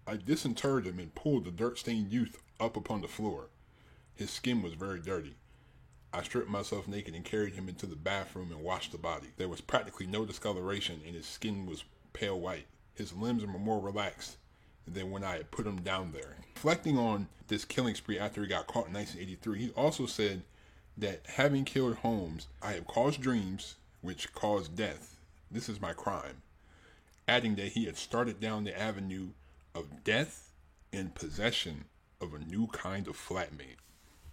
I 0.05 0.17
disinterred 0.17 0.85
him 0.85 0.99
and 0.99 1.15
pulled 1.15 1.45
the 1.45 1.51
dirt 1.51 1.79
stained 1.79 2.11
youth 2.11 2.37
up 2.59 2.77
upon 2.77 3.01
the 3.01 3.07
floor. 3.07 3.47
His 4.13 4.29
skin 4.29 4.61
was 4.61 4.75
very 4.75 4.99
dirty. 4.99 5.33
I 6.13 6.21
stripped 6.21 6.47
myself 6.47 6.87
naked 6.87 7.15
and 7.15 7.25
carried 7.25 7.55
him 7.55 7.67
into 7.67 7.87
the 7.87 7.95
bathroom 7.95 8.51
and 8.51 8.61
washed 8.61 8.91
the 8.91 8.99
body. 8.99 9.29
There 9.37 9.49
was 9.49 9.61
practically 9.61 10.05
no 10.05 10.27
discoloration 10.27 11.01
and 11.03 11.15
his 11.15 11.25
skin 11.25 11.65
was 11.65 11.85
pale 12.13 12.39
white. 12.39 12.67
His 12.93 13.11
limbs 13.11 13.43
were 13.43 13.57
more 13.57 13.79
relaxed 13.79 14.37
than 14.87 15.09
when 15.09 15.23
I 15.23 15.37
had 15.37 15.49
put 15.49 15.65
him 15.65 15.81
down 15.81 16.11
there. 16.11 16.37
Reflecting 16.53 16.99
on 16.99 17.29
this 17.47 17.65
killing 17.65 17.95
spree 17.95 18.19
after 18.19 18.43
he 18.43 18.47
got 18.47 18.67
caught 18.67 18.89
in 18.89 18.93
1983, 18.93 19.59
he 19.59 19.69
also 19.71 20.05
said 20.05 20.43
that 20.95 21.25
having 21.25 21.65
killed 21.65 21.95
Holmes, 21.95 22.45
I 22.61 22.73
have 22.73 22.85
caused 22.85 23.21
dreams 23.21 23.73
which 24.01 24.31
caused 24.31 24.75
death 24.75 25.14
this 25.55 25.69
is 25.69 25.81
my 25.81 25.93
crime, 25.93 26.41
adding 27.27 27.55
that 27.55 27.69
he 27.69 27.85
had 27.85 27.97
started 27.97 28.39
down 28.39 28.63
the 28.63 28.79
avenue 28.79 29.29
of 29.73 30.03
death 30.03 30.51
in 30.91 31.09
possession 31.09 31.85
of 32.21 32.33
a 32.33 32.39
new 32.39 32.67
kind 32.67 33.07
of 33.07 33.15
flatmate. 33.15 33.77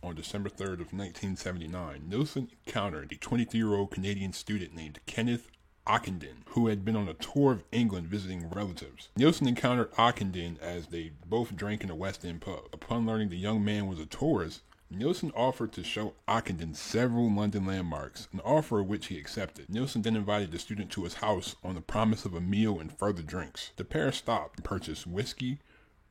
On 0.02 0.14
December 0.16 0.48
3rd 0.48 0.80
of 0.80 0.92
1979, 0.92 2.02
Nielsen 2.08 2.48
encountered 2.66 3.12
a 3.12 3.14
23-year-old 3.14 3.92
Canadian 3.92 4.32
student 4.32 4.74
named 4.74 4.98
Kenneth 5.06 5.48
Ockenden, 5.86 6.42
who 6.50 6.66
had 6.66 6.84
been 6.84 6.96
on 6.96 7.08
a 7.08 7.14
tour 7.14 7.52
of 7.52 7.64
England 7.70 8.08
visiting 8.08 8.48
relatives. 8.50 9.08
Nielsen 9.16 9.46
encountered 9.46 9.92
Ockenden 9.92 10.60
as 10.60 10.88
they 10.88 11.12
both 11.26 11.54
drank 11.56 11.84
in 11.84 11.90
a 11.90 11.94
West 11.94 12.24
End 12.24 12.40
pub. 12.40 12.68
Upon 12.72 13.06
learning 13.06 13.28
the 13.28 13.36
young 13.36 13.64
man 13.64 13.86
was 13.86 14.00
a 14.00 14.06
tourist, 14.06 14.62
Nielsen 14.94 15.32
offered 15.34 15.72
to 15.72 15.82
show 15.82 16.12
Ockenden 16.28 16.76
several 16.76 17.32
London 17.32 17.64
landmarks, 17.64 18.28
an 18.30 18.40
offer 18.40 18.82
which 18.82 19.06
he 19.06 19.18
accepted. 19.18 19.70
Nielsen 19.70 20.02
then 20.02 20.16
invited 20.16 20.52
the 20.52 20.58
student 20.58 20.90
to 20.90 21.04
his 21.04 21.14
house 21.14 21.56
on 21.64 21.74
the 21.74 21.80
promise 21.80 22.26
of 22.26 22.34
a 22.34 22.42
meal 22.42 22.78
and 22.78 22.92
further 22.92 23.22
drinks. 23.22 23.70
The 23.76 23.86
pair 23.86 24.12
stopped 24.12 24.58
and 24.58 24.64
purchased 24.64 25.06
whiskey, 25.06 25.60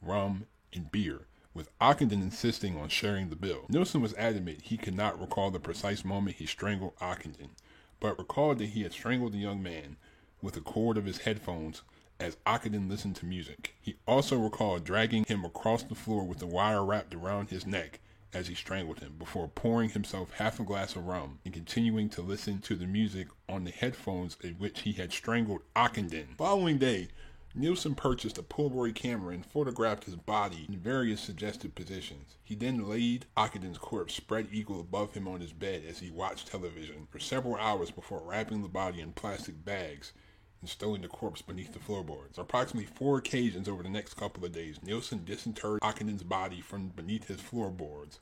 rum, 0.01 0.47
and 0.73 0.91
beer, 0.91 1.27
with 1.53 1.69
Ockenden 1.79 2.23
insisting 2.23 2.75
on 2.75 2.89
sharing 2.89 3.29
the 3.29 3.35
bill. 3.35 3.67
Nielsen 3.69 4.01
was 4.01 4.15
adamant 4.15 4.63
he 4.63 4.77
could 4.77 4.95
not 4.95 5.21
recall 5.21 5.51
the 5.51 5.59
precise 5.59 6.03
moment 6.03 6.37
he 6.37 6.47
strangled 6.47 6.95
Ockenden, 6.99 7.51
but 7.99 8.17
recalled 8.17 8.57
that 8.57 8.69
he 8.69 8.81
had 8.81 8.93
strangled 8.93 9.33
the 9.33 9.37
young 9.37 9.61
man 9.61 9.95
with 10.41 10.55
the 10.55 10.59
cord 10.59 10.97
of 10.97 11.05
his 11.05 11.19
headphones 11.19 11.83
as 12.19 12.37
Ockenden 12.47 12.89
listened 12.89 13.15
to 13.17 13.27
music. 13.27 13.75
He 13.79 13.97
also 14.07 14.39
recalled 14.39 14.83
dragging 14.85 15.25
him 15.25 15.45
across 15.45 15.83
the 15.83 15.93
floor 15.93 16.23
with 16.23 16.39
the 16.39 16.47
wire 16.47 16.83
wrapped 16.83 17.13
around 17.13 17.51
his 17.51 17.67
neck 17.67 17.99
as 18.33 18.47
he 18.47 18.55
strangled 18.55 18.99
him 18.99 19.15
before 19.17 19.47
pouring 19.47 19.89
himself 19.89 20.31
half 20.33 20.59
a 20.59 20.63
glass 20.63 20.95
of 20.95 21.05
rum 21.05 21.39
and 21.45 21.53
continuing 21.53 22.09
to 22.09 22.21
listen 22.21 22.59
to 22.59 22.75
the 22.75 22.87
music 22.87 23.27
on 23.49 23.63
the 23.63 23.71
headphones 23.71 24.37
in 24.41 24.53
which 24.55 24.81
he 24.81 24.93
had 24.93 25.11
strangled 25.11 25.61
Ockenden. 25.75 26.35
Following 26.37 26.77
day, 26.77 27.09
Nielsen 27.53 27.95
purchased 27.95 28.37
a 28.37 28.43
Polaroid 28.43 28.95
camera 28.95 29.33
and 29.33 29.45
photographed 29.45 30.05
his 30.05 30.15
body 30.15 30.65
in 30.69 30.79
various 30.79 31.19
suggested 31.19 31.75
positions. 31.75 32.35
He 32.43 32.55
then 32.55 32.87
laid 32.87 33.25
Ockenden's 33.35 33.77
corpse 33.77 34.13
spread 34.13 34.47
eagle 34.53 34.79
above 34.79 35.13
him 35.13 35.27
on 35.27 35.41
his 35.41 35.51
bed 35.51 35.83
as 35.85 35.99
he 35.99 36.09
watched 36.09 36.47
television 36.47 37.07
for 37.09 37.19
several 37.19 37.57
hours 37.57 37.91
before 37.91 38.21
wrapping 38.21 38.61
the 38.61 38.69
body 38.69 39.01
in 39.01 39.11
plastic 39.11 39.65
bags 39.65 40.13
and 40.61 40.69
stowing 40.69 41.01
the 41.01 41.07
corpse 41.07 41.41
beneath 41.41 41.73
the 41.73 41.79
floorboards. 41.79 42.37
On 42.37 42.43
approximately 42.43 42.87
four 42.87 43.17
occasions 43.17 43.67
over 43.67 43.83
the 43.83 43.89
next 43.89 44.13
couple 44.13 44.45
of 44.45 44.51
days, 44.51 44.79
Nielsen 44.83 45.25
disinterred 45.25 45.79
Ockenden's 45.81 46.23
body 46.23 46.61
from 46.61 46.89
beneath 46.89 47.27
his 47.27 47.41
floorboards 47.41 48.19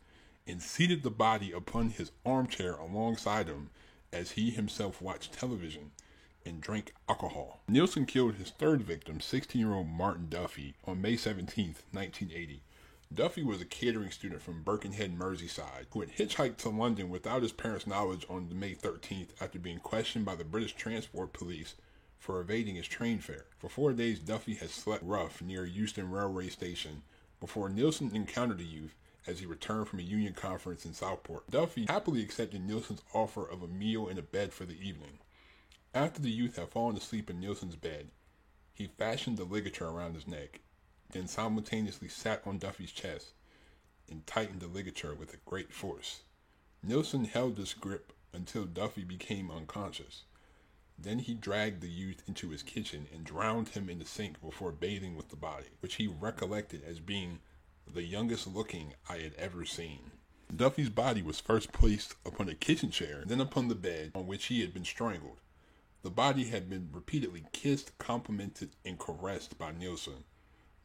and 0.47 0.61
seated 0.61 1.03
the 1.03 1.11
body 1.11 1.51
upon 1.51 1.89
his 1.89 2.11
armchair 2.25 2.73
alongside 2.73 3.47
him 3.47 3.69
as 4.11 4.31
he 4.31 4.49
himself 4.49 5.01
watched 5.01 5.33
television 5.33 5.91
and 6.45 6.61
drank 6.61 6.93
alcohol. 7.07 7.59
Nielsen 7.67 8.05
killed 8.05 8.35
his 8.35 8.49
third 8.51 8.81
victim, 8.81 9.19
16 9.19 9.59
year 9.59 9.73
old 9.73 9.87
Martin 9.87 10.27
Duffy, 10.29 10.75
on 10.85 11.01
May 11.01 11.17
17, 11.17 11.75
1980. 11.91 12.63
Duffy 13.13 13.43
was 13.43 13.59
a 13.59 13.65
catering 13.65 14.11
student 14.11 14.41
from 14.41 14.63
Birkenhead, 14.63 15.17
Merseyside, 15.17 15.87
who 15.91 16.01
had 16.01 16.15
hitchhiked 16.15 16.57
to 16.57 16.69
London 16.69 17.09
without 17.09 17.41
his 17.41 17.51
parents' 17.51 17.87
knowledge 17.87 18.25
on 18.29 18.47
May 18.57 18.75
13th 18.75 19.29
after 19.41 19.59
being 19.59 19.79
questioned 19.79 20.25
by 20.25 20.35
the 20.35 20.43
British 20.43 20.73
Transport 20.73 21.33
Police 21.33 21.75
for 22.19 22.41
evading 22.41 22.75
his 22.75 22.87
train 22.87 23.19
fare. 23.19 23.45
For 23.57 23.69
four 23.69 23.93
days, 23.93 24.19
Duffy 24.19 24.55
had 24.55 24.69
slept 24.69 25.03
rough 25.03 25.41
near 25.41 25.65
Euston 25.65 26.11
Railway 26.11 26.49
Station 26.49 27.01
before 27.39 27.69
Nielsen 27.69 28.13
encountered 28.13 28.59
the 28.59 28.65
youth 28.65 28.93
as 29.25 29.39
he 29.39 29.45
returned 29.45 29.87
from 29.87 29.99
a 29.99 30.03
union 30.03 30.33
conference 30.33 30.85
in 30.85 30.93
Southport. 30.93 31.49
Duffy 31.49 31.85
happily 31.87 32.21
accepted 32.21 32.61
Nielsen's 32.61 33.01
offer 33.13 33.47
of 33.47 33.63
a 33.63 33.67
meal 33.67 34.07
and 34.07 34.19
a 34.19 34.21
bed 34.21 34.53
for 34.53 34.65
the 34.65 34.79
evening. 34.79 35.19
After 35.93 36.21
the 36.21 36.29
youth 36.29 36.57
had 36.57 36.69
fallen 36.69 36.97
asleep 36.97 37.29
in 37.29 37.39
Nielsen's 37.39 37.75
bed, 37.75 38.09
he 38.73 38.87
fashioned 38.87 39.39
a 39.39 39.43
ligature 39.43 39.87
around 39.87 40.15
his 40.15 40.27
neck, 40.27 40.59
then 41.11 41.27
simultaneously 41.27 42.07
sat 42.07 42.41
on 42.45 42.57
Duffy's 42.59 42.91
chest 42.91 43.31
and 44.09 44.25
tightened 44.27 44.59
the 44.59 44.67
ligature 44.67 45.15
with 45.15 45.33
a 45.33 45.49
great 45.49 45.73
force. 45.73 46.21
Nielsen 46.83 47.25
held 47.25 47.55
this 47.55 47.73
grip 47.73 48.13
until 48.33 48.65
Duffy 48.65 49.03
became 49.03 49.51
unconscious. 49.51 50.23
Then 51.01 51.19
he 51.19 51.33
dragged 51.33 51.79
the 51.79 51.87
youth 51.87 52.23
into 52.27 52.49
his 52.49 52.61
kitchen 52.61 53.07
and 53.13 53.23
drowned 53.23 53.69
him 53.69 53.89
in 53.89 53.99
the 53.99 54.05
sink 54.05 54.41
before 54.41 54.73
bathing 54.73 55.15
with 55.15 55.29
the 55.29 55.37
body, 55.37 55.69
which 55.79 55.95
he 55.95 56.07
recollected 56.07 56.83
as 56.83 56.99
being 56.99 57.39
the 57.87 58.03
youngest 58.03 58.47
looking 58.47 58.93
I 59.07 59.19
had 59.19 59.33
ever 59.35 59.63
seen. 59.63 60.11
Duffy's 60.53 60.89
body 60.89 61.21
was 61.21 61.39
first 61.39 61.71
placed 61.71 62.15
upon 62.25 62.49
a 62.49 62.53
kitchen 62.53 62.91
chair, 62.91 63.23
then 63.25 63.39
upon 63.39 63.69
the 63.69 63.75
bed 63.75 64.11
on 64.13 64.27
which 64.27 64.47
he 64.47 64.59
had 64.59 64.73
been 64.73 64.83
strangled. 64.83 65.39
The 66.01 66.09
body 66.09 66.45
had 66.49 66.69
been 66.69 66.89
repeatedly 66.91 67.45
kissed, 67.53 67.97
complimented, 67.97 68.75
and 68.83 68.99
caressed 68.99 69.57
by 69.57 69.71
Nielsen, 69.71 70.25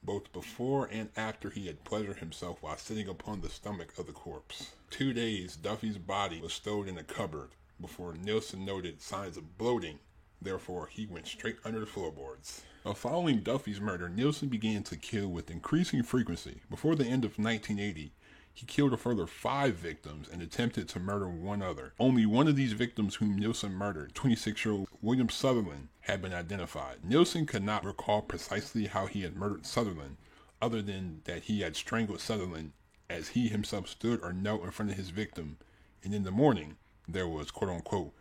both 0.00 0.32
before 0.32 0.86
and 0.86 1.10
after 1.16 1.50
he 1.50 1.66
had 1.66 1.82
pleasured 1.82 2.18
himself 2.18 2.62
while 2.62 2.76
sitting 2.76 3.08
upon 3.08 3.40
the 3.40 3.50
stomach 3.50 3.98
of 3.98 4.06
the 4.06 4.12
corpse. 4.12 4.76
Two 4.90 5.12
days, 5.12 5.56
Duffy's 5.56 5.98
body 5.98 6.40
was 6.40 6.52
stowed 6.52 6.86
in 6.86 6.98
a 6.98 7.02
cupboard 7.02 7.56
before 7.80 8.14
Nielsen 8.14 8.64
noted 8.64 9.02
signs 9.02 9.36
of 9.36 9.58
bloating. 9.58 9.98
Therefore, 10.40 10.88
he 10.88 11.06
went 11.06 11.26
straight 11.26 11.56
under 11.64 11.80
the 11.80 11.86
floorboards. 11.86 12.62
Now, 12.84 12.92
following 12.92 13.40
Duffy's 13.40 13.80
murder, 13.80 14.08
Nielsen 14.08 14.48
began 14.48 14.82
to 14.84 14.96
kill 14.96 15.28
with 15.28 15.50
increasing 15.50 16.02
frequency. 16.02 16.60
Before 16.68 16.94
the 16.94 17.06
end 17.06 17.24
of 17.24 17.38
1980, 17.38 18.12
he 18.52 18.66
killed 18.66 18.92
a 18.92 18.96
further 18.96 19.26
five 19.26 19.74
victims 19.74 20.28
and 20.30 20.40
attempted 20.40 20.88
to 20.88 21.00
murder 21.00 21.28
one 21.28 21.62
other. 21.62 21.92
Only 21.98 22.24
one 22.24 22.46
of 22.46 22.56
these 22.56 22.72
victims 22.72 23.16
whom 23.16 23.36
Nielsen 23.36 23.72
murdered, 23.72 24.14
26 24.14 24.64
year 24.64 24.74
old 24.74 24.88
William 25.02 25.28
Sutherland, 25.28 25.88
had 26.02 26.22
been 26.22 26.32
identified. 26.32 27.04
Nielsen 27.04 27.46
could 27.46 27.64
not 27.64 27.84
recall 27.84 28.22
precisely 28.22 28.86
how 28.86 29.06
he 29.06 29.22
had 29.22 29.34
murdered 29.34 29.66
Sutherland, 29.66 30.18
other 30.62 30.82
than 30.82 31.22
that 31.24 31.44
he 31.44 31.62
had 31.62 31.74
strangled 31.74 32.20
Sutherland 32.20 32.72
as 33.10 33.28
he 33.28 33.48
himself 33.48 33.88
stood 33.88 34.20
or 34.22 34.32
knelt 34.32 34.62
in 34.62 34.70
front 34.70 34.90
of 34.90 34.96
his 34.96 35.10
victim, 35.10 35.58
and 36.04 36.14
in 36.14 36.22
the 36.22 36.30
morning 36.30 36.76
there 37.08 37.28
was 37.28 37.50
quote 37.50 37.70
unquote 37.70 38.12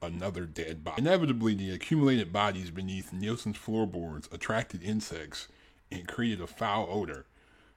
another 0.00 0.44
dead 0.44 0.84
body. 0.84 1.02
Inevitably, 1.02 1.54
the 1.54 1.70
accumulated 1.70 2.32
bodies 2.32 2.70
beneath 2.70 3.12
Nielsen's 3.12 3.56
floorboards 3.56 4.28
attracted 4.30 4.82
insects 4.82 5.48
and 5.90 6.06
created 6.06 6.40
a 6.40 6.46
foul 6.46 6.86
odor, 6.90 7.26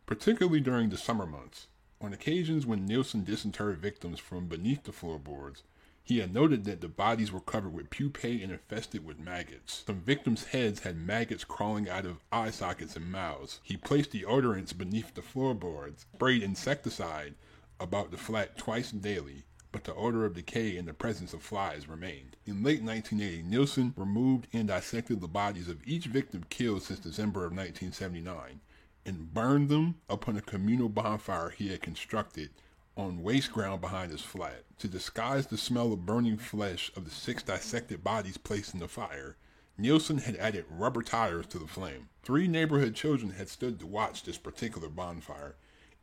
particularly 0.05 0.59
during 0.59 0.89
the 0.89 0.97
summer 0.97 1.25
months. 1.25 1.67
On 1.99 2.13
occasions 2.13 2.65
when 2.65 2.85
Nielsen 2.85 3.23
disinterred 3.23 3.77
victims 3.77 4.19
from 4.19 4.47
beneath 4.47 4.83
the 4.83 4.91
floorboards, 4.91 5.63
he 6.03 6.17
had 6.17 6.33
noted 6.33 6.65
that 6.65 6.81
the 6.81 6.87
bodies 6.87 7.31
were 7.31 7.39
covered 7.39 7.73
with 7.73 7.91
pupae 7.91 8.41
and 8.41 8.51
infested 8.51 9.05
with 9.05 9.19
maggots. 9.19 9.83
Some 9.85 10.01
victims' 10.01 10.45
heads 10.45 10.79
had 10.79 10.97
maggots 10.97 11.43
crawling 11.43 11.87
out 11.87 12.05
of 12.05 12.23
eye 12.31 12.49
sockets 12.49 12.95
and 12.95 13.11
mouths. 13.11 13.59
He 13.63 13.77
placed 13.77 14.11
deodorants 14.11 14.75
beneath 14.75 15.13
the 15.13 15.21
floorboards, 15.21 16.05
sprayed 16.15 16.41
insecticide 16.41 17.35
about 17.79 18.09
the 18.11 18.17
flat 18.17 18.57
twice 18.57 18.91
daily, 18.91 19.43
but 19.71 19.83
the 19.85 19.95
odor 19.95 20.25
of 20.25 20.33
decay 20.33 20.77
and 20.77 20.87
the 20.87 20.93
presence 20.93 21.33
of 21.33 21.41
flies 21.41 21.87
remained. 21.87 22.35
In 22.45 22.63
late 22.63 22.81
1980, 22.81 23.43
Nielsen 23.43 23.93
removed 23.95 24.47
and 24.51 24.67
dissected 24.67 25.21
the 25.21 25.27
bodies 25.27 25.69
of 25.69 25.85
each 25.85 26.05
victim 26.05 26.45
killed 26.49 26.83
since 26.83 26.99
December 26.99 27.45
of 27.45 27.51
1979 27.51 28.59
and 29.05 29.33
burned 29.33 29.69
them 29.69 29.95
upon 30.09 30.37
a 30.37 30.41
communal 30.41 30.89
bonfire 30.89 31.49
he 31.49 31.69
had 31.69 31.81
constructed 31.81 32.49
on 32.97 33.23
waste 33.23 33.51
ground 33.51 33.81
behind 33.81 34.11
his 34.11 34.21
flat. 34.21 34.63
To 34.79 34.87
disguise 34.87 35.47
the 35.47 35.57
smell 35.57 35.93
of 35.93 36.05
burning 36.05 36.37
flesh 36.37 36.91
of 36.95 37.05
the 37.05 37.11
six 37.11 37.41
dissected 37.41 38.03
bodies 38.03 38.37
placed 38.37 38.73
in 38.73 38.79
the 38.79 38.87
fire, 38.87 39.37
Nielsen 39.77 40.19
had 40.19 40.35
added 40.35 40.65
rubber 40.69 41.01
tires 41.01 41.47
to 41.47 41.59
the 41.59 41.67
flame. 41.67 42.09
Three 42.23 42.47
neighborhood 42.47 42.93
children 42.93 43.31
had 43.31 43.49
stood 43.49 43.79
to 43.79 43.87
watch 43.87 44.23
this 44.23 44.37
particular 44.37 44.89
bonfire, 44.89 45.55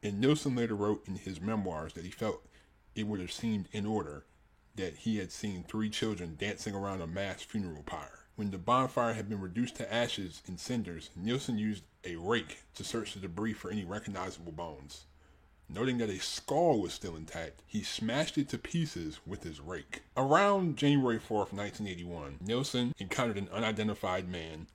and 0.02 0.20
Nielsen 0.20 0.56
later 0.56 0.75
wrote 0.75 1.06
in 1.06 1.16
his 1.16 1.40
memoirs 1.40 1.92
that 1.92 2.04
he 2.04 2.10
felt 2.10 2.48
it 2.99 3.07
would 3.07 3.21
have 3.21 3.31
seemed 3.31 3.69
in 3.71 3.87
order 3.87 4.25
that 4.75 4.95
he 4.97 5.19
had 5.19 5.31
seen 5.31 5.62
three 5.62 5.88
children 5.88 6.35
dancing 6.37 6.75
around 6.75 7.00
a 7.00 7.07
mass 7.07 7.43
funeral 7.43 7.85
pyre. 7.85 8.25
When 8.35 8.50
the 8.50 8.59
bonfire 8.59 9.14
had 9.14 9.28
been 9.28 9.40
reduced 9.40 9.76
to 9.76 9.93
ashes 9.93 10.43
and 10.49 10.59
cinders, 10.59 11.11
Nielsen 11.14 11.59
used 11.59 11.85
a 12.05 12.17
rake 12.17 12.64
to 12.75 12.83
search 12.83 13.14
the 13.14 13.21
debris 13.21 13.52
for 13.52 13.71
any 13.71 13.85
recognizable 13.85 14.50
bones. 14.50 15.05
Noting 15.69 15.99
that 15.99 16.11
a 16.11 16.19
skull 16.19 16.81
was 16.81 16.93
still 16.93 17.14
intact, 17.14 17.62
he 17.67 17.83
smashed 17.83 18.37
it 18.37 18.49
to 18.49 18.59
pieces 18.59 19.21
with 19.25 19.45
his 19.45 19.61
rake. 19.61 20.02
Around 20.17 20.76
January 20.76 21.19
4th, 21.19 21.52
1981, 21.52 22.38
Nielsen 22.40 22.95
encountered 22.99 23.38
an 23.38 23.49
unidentified 23.52 24.28
man 24.28 24.67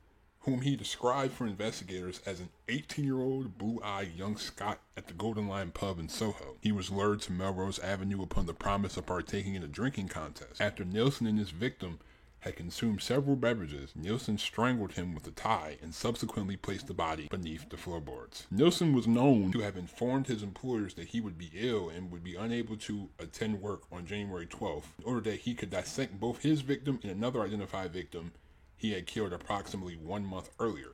whom 0.43 0.61
he 0.61 0.75
described 0.75 1.33
for 1.33 1.47
investigators 1.47 2.21
as 2.25 2.39
an 2.39 2.49
18 2.67 3.05
year 3.05 3.19
old 3.19 3.57
blue 3.57 3.79
eyed 3.83 4.13
young 4.15 4.37
Scot 4.37 4.79
at 4.97 5.07
the 5.07 5.13
Golden 5.13 5.47
Lion 5.47 5.71
pub 5.71 5.99
in 5.99 6.09
Soho. 6.09 6.57
He 6.61 6.71
was 6.71 6.91
lured 6.91 7.21
to 7.21 7.31
Melrose 7.31 7.79
Avenue 7.79 8.21
upon 8.21 8.45
the 8.45 8.53
promise 8.53 8.97
of 8.97 9.05
partaking 9.05 9.55
in 9.55 9.63
a 9.63 9.67
drinking 9.67 10.09
contest. 10.09 10.59
After 10.59 10.83
Nielsen 10.83 11.27
and 11.27 11.39
his 11.39 11.51
victim 11.51 11.99
had 12.39 12.57
consumed 12.57 13.01
several 13.01 13.37
beverages, 13.37 13.93
Nielsen 13.95 14.37
strangled 14.37 14.93
him 14.93 15.15
with 15.15 15.25
a 15.25 15.31
tie 15.31 15.77
and 15.81 15.95
subsequently 15.95 16.57
placed 16.57 16.87
the 16.87 16.93
body 16.93 17.29
beneath 17.29 17.69
the 17.69 17.77
floorboards. 17.77 18.47
Nielsen 18.51 18.93
was 18.93 19.07
known 19.07 19.53
to 19.53 19.59
have 19.59 19.77
informed 19.77 20.27
his 20.27 20.43
employers 20.43 20.95
that 20.95 21.07
he 21.07 21.21
would 21.21 21.37
be 21.37 21.51
ill 21.53 21.87
and 21.87 22.11
would 22.11 22.23
be 22.23 22.35
unable 22.35 22.75
to 22.75 23.07
attend 23.17 23.61
work 23.61 23.83
on 23.93 24.05
January 24.05 24.45
12th 24.45 24.83
in 24.99 25.05
order 25.05 25.21
that 25.21 25.39
he 25.39 25.55
could 25.55 25.69
dissect 25.69 26.19
both 26.19 26.41
his 26.41 26.59
victim 26.59 26.99
and 27.01 27.13
another 27.13 27.41
identified 27.43 27.93
victim 27.93 28.33
he 28.75 28.91
had 28.91 29.07
killed 29.07 29.33
approximately 29.33 29.95
one 29.95 30.25
month 30.25 30.49
earlier. 30.59 30.93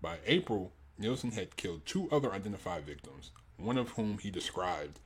By 0.00 0.18
April, 0.26 0.72
Nielsen 0.98 1.32
had 1.32 1.56
killed 1.56 1.86
two 1.86 2.08
other 2.10 2.32
identified 2.32 2.84
victims, 2.84 3.30
one 3.56 3.78
of 3.78 3.90
whom 3.90 4.18
he 4.18 4.30
described 4.30 5.00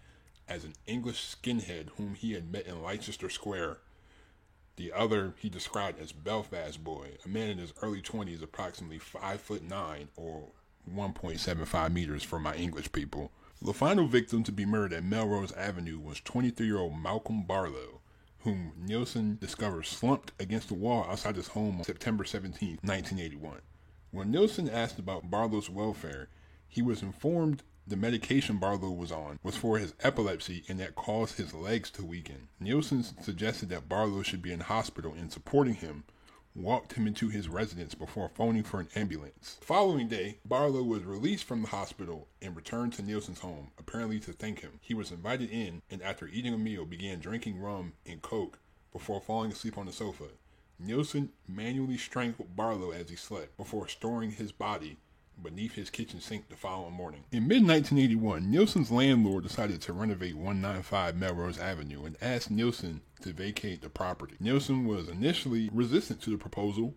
as 0.48 0.64
an 0.64 0.74
English 0.86 1.20
skinhead 1.20 1.90
whom 1.96 2.14
he 2.14 2.32
had 2.32 2.50
met 2.50 2.66
in 2.66 2.82
Leicester 2.82 3.30
Square 3.30 3.78
the 4.76 4.92
other 4.92 5.34
he 5.38 5.48
described 5.48 6.00
as 6.00 6.10
Belfast 6.10 6.82
Boy, 6.82 7.10
a 7.24 7.28
man 7.28 7.50
in 7.50 7.58
his 7.58 7.72
early 7.80 8.02
20s, 8.02 8.42
approximately 8.42 8.98
5 8.98 9.40
foot 9.40 9.62
9 9.62 10.08
or 10.16 10.48
1.75 10.92 11.92
meters 11.92 12.24
for 12.24 12.40
my 12.40 12.56
English 12.56 12.90
people. 12.90 13.30
The 13.62 13.72
final 13.72 14.08
victim 14.08 14.42
to 14.44 14.52
be 14.52 14.66
murdered 14.66 14.92
at 14.92 15.04
Melrose 15.04 15.52
Avenue 15.52 16.00
was 16.00 16.20
23 16.20 16.66
year 16.66 16.78
old 16.78 16.98
Malcolm 17.00 17.44
Barlow, 17.44 18.00
whom 18.44 18.72
Nielsen 18.78 19.38
discovered 19.40 19.86
slumped 19.86 20.32
against 20.38 20.68
the 20.68 20.74
wall 20.74 21.06
outside 21.08 21.36
his 21.36 21.48
home 21.48 21.78
on 21.78 21.84
September 21.84 22.24
17, 22.24 22.78
1981. 22.82 23.60
When 24.10 24.30
Nielsen 24.30 24.68
asked 24.68 24.98
about 24.98 25.30
Barlow's 25.30 25.70
welfare, 25.70 26.28
he 26.68 26.82
was 26.82 27.02
informed 27.02 27.62
the 27.86 27.96
medication 27.96 28.58
Barlow 28.58 28.90
was 28.90 29.10
on 29.10 29.38
was 29.42 29.56
for 29.56 29.78
his 29.78 29.94
epilepsy 30.00 30.62
and 30.68 30.78
that 30.78 30.94
caused 30.94 31.36
his 31.36 31.54
legs 31.54 31.90
to 31.92 32.04
weaken. 32.04 32.48
Nielsen 32.60 33.02
suggested 33.02 33.70
that 33.70 33.88
Barlow 33.88 34.22
should 34.22 34.42
be 34.42 34.52
in 34.52 34.60
hospital 34.60 35.14
and 35.14 35.32
supporting 35.32 35.74
him 35.74 36.04
walked 36.54 36.92
him 36.92 37.06
into 37.06 37.28
his 37.28 37.48
residence 37.48 37.94
before 37.94 38.28
phoning 38.28 38.62
for 38.62 38.80
an 38.80 38.88
ambulance. 38.94 39.56
The 39.60 39.66
following 39.66 40.08
day, 40.08 40.38
Barlow 40.44 40.82
was 40.82 41.04
released 41.04 41.44
from 41.44 41.62
the 41.62 41.68
hospital 41.68 42.28
and 42.40 42.54
returned 42.54 42.92
to 42.94 43.02
Nielsen's 43.02 43.40
home, 43.40 43.72
apparently 43.78 44.20
to 44.20 44.32
thank 44.32 44.60
him. 44.60 44.78
He 44.80 44.94
was 44.94 45.10
invited 45.10 45.50
in 45.50 45.82
and 45.90 46.02
after 46.02 46.28
eating 46.28 46.54
a 46.54 46.58
meal 46.58 46.84
began 46.84 47.18
drinking 47.18 47.58
rum 47.58 47.94
and 48.06 48.22
coke 48.22 48.58
before 48.92 49.20
falling 49.20 49.50
asleep 49.50 49.76
on 49.76 49.86
the 49.86 49.92
sofa. 49.92 50.28
Nielsen 50.78 51.30
manually 51.48 51.96
strangled 51.96 52.56
Barlow 52.56 52.90
as 52.90 53.08
he 53.08 53.16
slept 53.16 53.56
before 53.56 53.88
storing 53.88 54.32
his 54.32 54.52
body 54.52 54.98
beneath 55.42 55.74
his 55.74 55.90
kitchen 55.90 56.20
sink 56.20 56.48
the 56.48 56.56
following 56.56 56.94
morning. 56.94 57.24
In 57.32 57.46
mid 57.48 57.66
1981, 57.66 58.50
Nielsen's 58.50 58.90
landlord 58.90 59.42
decided 59.44 59.80
to 59.82 59.92
renovate 59.92 60.36
195 60.36 61.16
Melrose 61.16 61.58
Avenue 61.58 62.04
and 62.04 62.16
asked 62.20 62.50
Nielsen 62.50 63.00
to 63.22 63.32
vacate 63.32 63.82
the 63.82 63.88
property. 63.88 64.36
Nielsen 64.40 64.86
was 64.86 65.08
initially 65.08 65.68
resistant 65.72 66.22
to 66.22 66.30
the 66.30 66.38
proposal, 66.38 66.94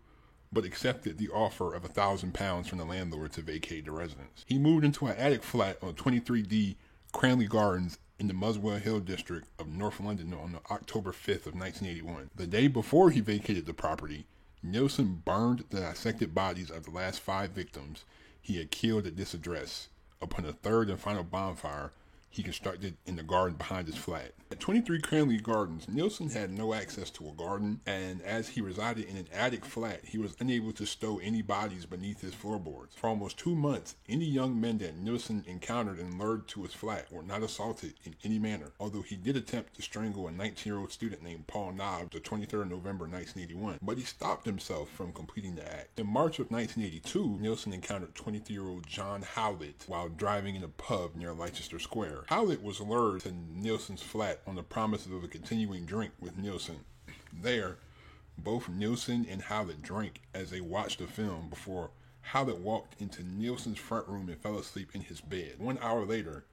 but 0.51 0.65
accepted 0.65 1.17
the 1.17 1.29
offer 1.29 1.74
of 1.74 1.84
a 1.84 1.89
thousand 1.89 2.34
pounds 2.34 2.67
from 2.67 2.77
the 2.77 2.86
landlord 2.86 3.34
to 3.34 3.41
vacate 3.41 3.86
the 3.86 3.91
residence. 3.91 4.46
He 4.48 4.58
moved 4.58 4.86
into 4.86 5.08
an 5.08 5.17
attic 5.17 5.44
flat 5.44 5.77
on 5.82 5.94
23D 5.94 6.75
Cranley 7.12 7.48
Gardens 7.48 7.98
in 8.20 8.27
the 8.27 8.34
Muswell 8.34 8.79
Hill 8.79 9.00
district 9.00 9.48
of 9.60 9.67
North 9.67 10.00
London 10.00 10.34
on 10.34 10.60
October 10.72 11.12
5th 11.12 11.48
of 11.48 11.56
1981. 11.56 12.32
The 12.36 12.48
day 12.48 12.67
before 12.67 13.12
he 13.12 13.20
vacated 13.20 13.65
the 13.65 13.74
property, 13.74 14.25
Nielsen 14.63 15.22
burned 15.24 15.65
the 15.70 15.82
dissected 15.82 16.34
bodies 16.34 16.72
of 16.72 16.86
the 16.86 16.91
last 16.91 17.20
five 17.20 17.51
victims 17.51 18.06
he 18.48 18.58
had 18.58 18.72
killed 18.72 19.06
at 19.06 19.18
this 19.18 19.34
address 19.34 19.89
upon 20.22 20.46
a 20.46 20.54
third 20.54 20.89
and 20.89 20.98
final 20.98 21.22
bonfire 21.22 21.92
he 22.30 22.42
constructed 22.42 22.96
in 23.06 23.18
the 23.18 23.24
garden 23.24 23.58
behind 23.58 23.88
his 23.88 23.98
flat. 23.98 24.32
At 24.50 24.62
23 24.62 25.01
Cranley 25.01 25.38
Gardens, 25.39 25.89
Nielsen 25.89 26.30
had 26.30 26.51
no 26.51 26.74
access 26.74 27.10
to 27.12 27.27
a 27.27 27.34
garden, 27.34 27.82
and 27.86 28.22
as 28.22 28.48
he 28.48 28.62
resided 28.62 29.06
in 29.06 29.18
an 29.18 29.27
attic 29.34 29.66
flat, 29.66 30.06
he 30.06 30.18
was 30.18 30.38
unable 30.39 30.72
to 30.72 30.86
stow 30.86 31.20
any 31.20 31.42
bodies 31.42 31.86
beneath 31.86 32.22
his 32.22 32.34
floorboards. 32.34 32.96
For 32.96 33.10
almost 33.10 33.38
two 33.38 33.56
months, 33.56 33.98
any 34.08 34.24
young 34.24 34.60
men 34.60 34.77
that 34.77 34.98
Nielsen 34.98 35.44
encountered 35.48 36.00
and 36.00 36.18
lured 36.18 36.48
to 36.50 36.63
his 36.63 36.74
flat 36.74 37.12
were 37.12 37.24
not 37.24 37.44
assaulted 37.44 37.96
in 38.06 38.16
any 38.24 38.39
manner, 38.39 38.72
although 38.80 39.01
he 39.01 39.18
did 39.18 39.36
attempt 39.36 39.75
to 39.75 39.82
strangle 39.82 40.30
a 40.30 40.32
19-year-old 40.32 40.94
student 40.94 41.24
named 41.24 41.48
Paul 41.48 41.74
Nobbs 41.74 42.12
the 42.12 42.22
23rd 42.22 42.62
of 42.62 42.70
November 42.70 43.06
1981, 43.06 43.80
but 43.82 43.98
he 43.98 44.06
stopped 44.06 44.46
himself 44.46 44.89
from 44.89 45.12
completing 45.12 45.56
the 45.56 45.66
act. 45.66 46.00
In 46.00 46.08
March 46.08 46.39
of 46.39 46.50
1982, 46.51 47.38
Nielsen 47.42 47.74
encountered 47.74 48.16
23-year-old 48.16 48.88
John 48.88 49.24
Howlett 49.24 49.84
while 49.88 50.08
driving 50.08 50.56
in 50.56 50.63
a 50.63 50.70
pub 50.70 51.16
near 51.16 51.34
Leicester 51.34 51.80
Square. 51.80 52.24
Howlett 52.27 52.63
was 52.63 52.80
lured 52.80 53.22
to 53.22 53.34
Nielsen's 53.54 54.01
flat 54.01 54.37
on 54.46 54.56
the 54.56 54.63
promises 54.63 55.12
of 55.12 55.24
a 55.24 55.27
continuing 55.27 55.86
drink 55.86 56.12
with 56.20 56.38
Nielsen. 56.38 56.82
There, 57.34 57.77
both 58.38 58.70
Nielsen 58.70 59.25
and 59.29 59.41
Howlett 59.41 59.82
drank 59.82 60.22
as 60.34 60.51
they 60.51 60.62
watched 60.62 61.00
the 61.00 61.08
film 61.08 61.50
before 61.50 61.91
Howlett 62.22 62.60
walked 62.60 63.01
into 63.01 63.24
Nielsen's 63.24 63.79
front 63.79 64.08
room 64.08 64.27
and 64.27 64.38
fell 64.38 64.58
asleep 64.58 64.89
in 64.94 65.01
his 65.01 65.22
bed. 65.22 65.56
One 65.60 65.77
hour 65.82 66.06
later, 66.06 66.46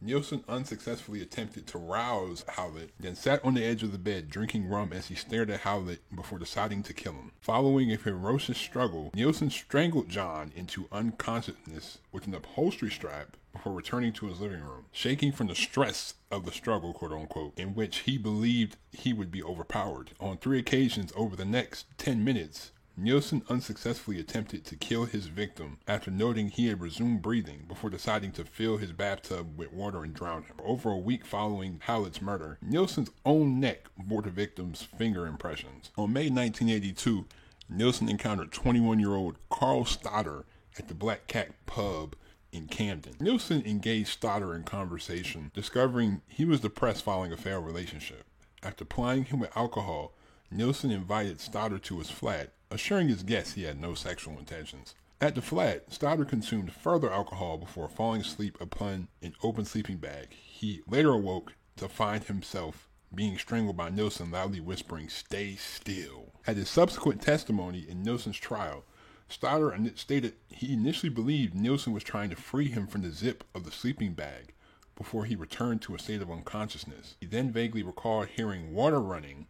Nielsen 0.00 0.44
unsuccessfully 0.46 1.22
attempted 1.22 1.66
to 1.68 1.78
rouse 1.78 2.44
Howlett, 2.48 2.90
then 3.00 3.16
sat 3.16 3.42
on 3.44 3.54
the 3.54 3.64
edge 3.64 3.82
of 3.82 3.92
the 3.92 3.98
bed 3.98 4.28
drinking 4.28 4.68
rum 4.68 4.92
as 4.92 5.06
he 5.06 5.14
stared 5.14 5.50
at 5.50 5.60
Howlett 5.60 6.02
before 6.14 6.38
deciding 6.38 6.82
to 6.84 6.92
kill 6.92 7.14
him. 7.14 7.32
Following 7.40 7.90
a 7.90 7.96
ferocious 7.96 8.58
struggle, 8.58 9.10
Nielsen 9.14 9.50
strangled 9.50 10.08
John 10.08 10.52
into 10.54 10.86
unconsciousness 10.92 11.98
with 12.12 12.26
an 12.26 12.34
upholstery 12.34 12.90
strap 12.90 13.36
before 13.56 13.72
returning 13.72 14.12
to 14.12 14.26
his 14.26 14.40
living 14.40 14.60
room, 14.60 14.84
shaking 14.92 15.32
from 15.32 15.46
the 15.46 15.54
stress 15.54 16.14
of 16.30 16.44
the 16.44 16.52
struggle, 16.52 16.92
quote 16.92 17.12
unquote, 17.12 17.58
in 17.58 17.74
which 17.74 18.00
he 18.00 18.18
believed 18.18 18.76
he 18.92 19.14
would 19.14 19.30
be 19.30 19.42
overpowered. 19.42 20.10
On 20.20 20.36
three 20.36 20.58
occasions 20.58 21.10
over 21.16 21.34
the 21.34 21.44
next 21.46 21.86
10 21.96 22.22
minutes, 22.22 22.72
Nielsen 22.98 23.42
unsuccessfully 23.48 24.20
attempted 24.20 24.64
to 24.66 24.76
kill 24.76 25.06
his 25.06 25.26
victim 25.26 25.78
after 25.88 26.10
noting 26.10 26.48
he 26.48 26.66
had 26.66 26.80
resumed 26.80 27.22
breathing 27.22 27.64
before 27.66 27.90
deciding 27.90 28.32
to 28.32 28.44
fill 28.44 28.76
his 28.76 28.92
bathtub 28.92 29.56
with 29.56 29.72
water 29.72 30.04
and 30.04 30.12
drown 30.12 30.42
him. 30.42 30.56
Over 30.62 30.90
a 30.90 30.98
week 30.98 31.24
following 31.24 31.80
Howlett's 31.84 32.22
murder, 32.22 32.58
Nielsen's 32.60 33.10
own 33.24 33.58
neck 33.58 33.86
bore 33.98 34.22
the 34.22 34.30
victim's 34.30 34.82
finger 34.82 35.26
impressions. 35.26 35.90
On 35.96 36.12
May 36.12 36.28
1982, 36.28 37.26
Nielsen 37.70 38.08
encountered 38.08 38.52
21 38.52 38.98
year 38.98 39.14
old 39.14 39.36
Carl 39.50 39.86
Stoddard 39.86 40.44
at 40.78 40.88
the 40.88 40.94
Black 40.94 41.26
Cat 41.26 41.52
pub 41.64 42.14
in 42.56 42.66
Camden. 42.66 43.14
Nielsen 43.20 43.62
engaged 43.64 44.08
Stoddard 44.08 44.56
in 44.56 44.62
conversation, 44.64 45.50
discovering 45.54 46.22
he 46.26 46.44
was 46.44 46.60
depressed 46.60 47.04
following 47.04 47.32
a 47.32 47.36
failed 47.36 47.64
relationship. 47.64 48.24
After 48.62 48.84
plying 48.84 49.26
him 49.26 49.40
with 49.40 49.56
alcohol, 49.56 50.14
Nielsen 50.50 50.90
invited 50.90 51.40
Stoddard 51.40 51.82
to 51.84 51.98
his 51.98 52.10
flat 52.10 52.52
assuring 52.70 53.08
his 53.08 53.22
guests 53.22 53.54
he 53.54 53.62
had 53.62 53.80
no 53.80 53.94
sexual 53.94 54.38
intentions. 54.38 54.94
At 55.20 55.34
the 55.34 55.42
flat, 55.42 55.92
Stoddard 55.92 56.28
consumed 56.28 56.72
further 56.72 57.12
alcohol 57.12 57.56
before 57.58 57.88
falling 57.88 58.20
asleep 58.20 58.60
upon 58.60 59.08
an 59.22 59.34
open 59.42 59.64
sleeping 59.64 59.96
bag. 59.96 60.32
He 60.32 60.82
later 60.86 61.12
awoke 61.12 61.54
to 61.76 61.88
find 61.88 62.24
himself 62.24 62.88
being 63.14 63.38
strangled 63.38 63.76
by 63.76 63.88
Nielsen, 63.88 64.30
loudly 64.30 64.60
whispering, 64.60 65.08
Stay 65.08 65.54
still. 65.54 66.32
At 66.46 66.56
his 66.56 66.68
subsequent 66.68 67.22
testimony 67.22 67.86
in 67.88 68.02
Nielsen's 68.02 68.36
trial, 68.36 68.84
Stoddard 69.28 69.98
stated 69.98 70.34
he 70.48 70.72
initially 70.72 71.10
believed 71.10 71.54
Nielsen 71.54 71.92
was 71.92 72.04
trying 72.04 72.30
to 72.30 72.36
free 72.36 72.68
him 72.68 72.86
from 72.86 73.02
the 73.02 73.10
zip 73.10 73.42
of 73.54 73.64
the 73.64 73.72
sleeping 73.72 74.14
bag 74.14 74.54
before 74.94 75.24
he 75.24 75.34
returned 75.34 75.82
to 75.82 75.94
a 75.94 75.98
state 75.98 76.22
of 76.22 76.30
unconsciousness. 76.30 77.16
He 77.20 77.26
then 77.26 77.50
vaguely 77.50 77.82
recalled 77.82 78.28
hearing 78.28 78.72
water 78.72 79.00
running 79.00 79.48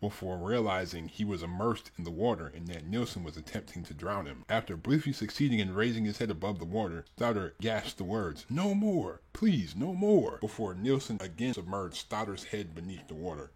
before 0.00 0.36
realizing 0.36 1.06
he 1.06 1.24
was 1.24 1.44
immersed 1.44 1.92
in 1.96 2.02
the 2.02 2.10
water 2.10 2.48
and 2.48 2.66
that 2.66 2.86
Nielsen 2.86 3.22
was 3.22 3.36
attempting 3.36 3.84
to 3.84 3.94
drown 3.94 4.26
him. 4.26 4.44
After 4.48 4.76
briefly 4.76 5.12
succeeding 5.12 5.60
in 5.60 5.74
raising 5.74 6.04
his 6.04 6.18
head 6.18 6.30
above 6.30 6.58
the 6.58 6.64
water, 6.64 7.04
Stoddard 7.16 7.54
gasped 7.60 7.98
the 7.98 8.04
words, 8.04 8.44
No 8.50 8.74
more! 8.74 9.20
Please, 9.32 9.76
no 9.76 9.94
more! 9.94 10.38
Before 10.40 10.74
Nielsen 10.74 11.18
again 11.20 11.54
submerged 11.54 11.96
Stoddard's 11.96 12.44
head 12.44 12.74
beneath 12.74 13.06
the 13.06 13.14
water. 13.14 13.52